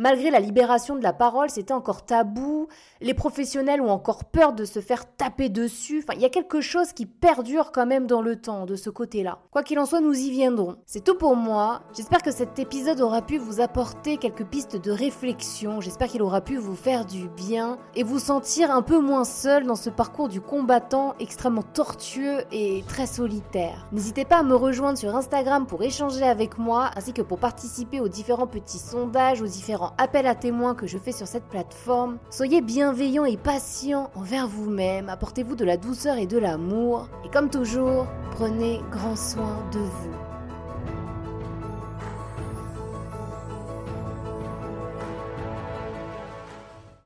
Malgré 0.00 0.30
la 0.30 0.38
libération 0.38 0.94
de 0.94 1.02
la 1.02 1.12
parole, 1.12 1.50
c'était 1.50 1.74
encore 1.74 2.04
tabou. 2.04 2.68
Les 3.00 3.14
professionnels 3.14 3.80
ont 3.80 3.90
encore 3.90 4.26
peur 4.26 4.52
de 4.52 4.64
se 4.64 4.78
faire 4.78 5.12
taper 5.16 5.48
dessus. 5.48 6.04
Enfin, 6.04 6.16
il 6.16 6.22
y 6.22 6.24
a 6.24 6.28
quelque 6.28 6.60
chose 6.60 6.92
qui 6.92 7.04
perdure 7.04 7.72
quand 7.72 7.84
même 7.84 8.06
dans 8.06 8.22
le 8.22 8.36
temps 8.36 8.64
de 8.64 8.76
ce 8.76 8.90
côté-là. 8.90 9.40
Quoi 9.50 9.64
qu'il 9.64 9.76
en 9.80 9.86
soit, 9.86 10.00
nous 10.00 10.14
y 10.14 10.30
viendrons. 10.30 10.76
C'est 10.86 11.02
tout 11.02 11.16
pour 11.16 11.34
moi. 11.34 11.82
J'espère 11.96 12.22
que 12.22 12.30
cet 12.30 12.60
épisode 12.60 13.00
aura 13.00 13.22
pu 13.22 13.38
vous 13.38 13.60
apporter 13.60 14.18
quelques 14.18 14.44
pistes 14.44 14.76
de 14.76 14.92
réflexion. 14.92 15.80
J'espère 15.80 16.06
qu'il 16.06 16.22
aura 16.22 16.42
pu 16.42 16.58
vous 16.58 16.76
faire 16.76 17.04
du 17.04 17.28
bien 17.30 17.76
et 17.96 18.04
vous 18.04 18.20
sentir 18.20 18.70
un 18.70 18.82
peu 18.82 19.00
moins 19.00 19.24
seul 19.24 19.66
dans 19.66 19.74
ce 19.74 19.90
parcours 19.90 20.28
du 20.28 20.40
combattant 20.40 21.16
extrêmement 21.18 21.64
tortueux 21.64 22.44
et 22.52 22.84
très 22.86 23.08
solitaire. 23.08 23.88
N'hésitez 23.90 24.24
pas 24.24 24.38
à 24.38 24.42
me 24.44 24.54
rejoindre 24.54 24.96
sur 24.96 25.16
Instagram 25.16 25.66
pour 25.66 25.82
échanger 25.82 26.22
avec 26.22 26.56
moi 26.56 26.92
ainsi 26.94 27.12
que 27.12 27.22
pour 27.22 27.38
participer 27.38 27.98
aux 27.98 28.06
différents 28.06 28.46
petits 28.46 28.78
sondages, 28.78 29.42
aux 29.42 29.46
différents 29.46 29.87
appel 29.98 30.26
à 30.26 30.34
témoins 30.34 30.74
que 30.74 30.86
je 30.86 30.98
fais 30.98 31.12
sur 31.12 31.26
cette 31.26 31.48
plateforme. 31.48 32.18
Soyez 32.30 32.60
bienveillants 32.60 33.24
et 33.24 33.36
patients 33.36 34.10
envers 34.14 34.46
vous-même, 34.46 35.08
apportez-vous 35.08 35.56
de 35.56 35.64
la 35.64 35.76
douceur 35.76 36.18
et 36.18 36.26
de 36.26 36.38
l'amour. 36.38 37.08
Et 37.24 37.30
comme 37.30 37.50
toujours, 37.50 38.06
prenez 38.32 38.80
grand 38.90 39.16
soin 39.16 39.64
de 39.72 39.78
vous. 39.78 40.27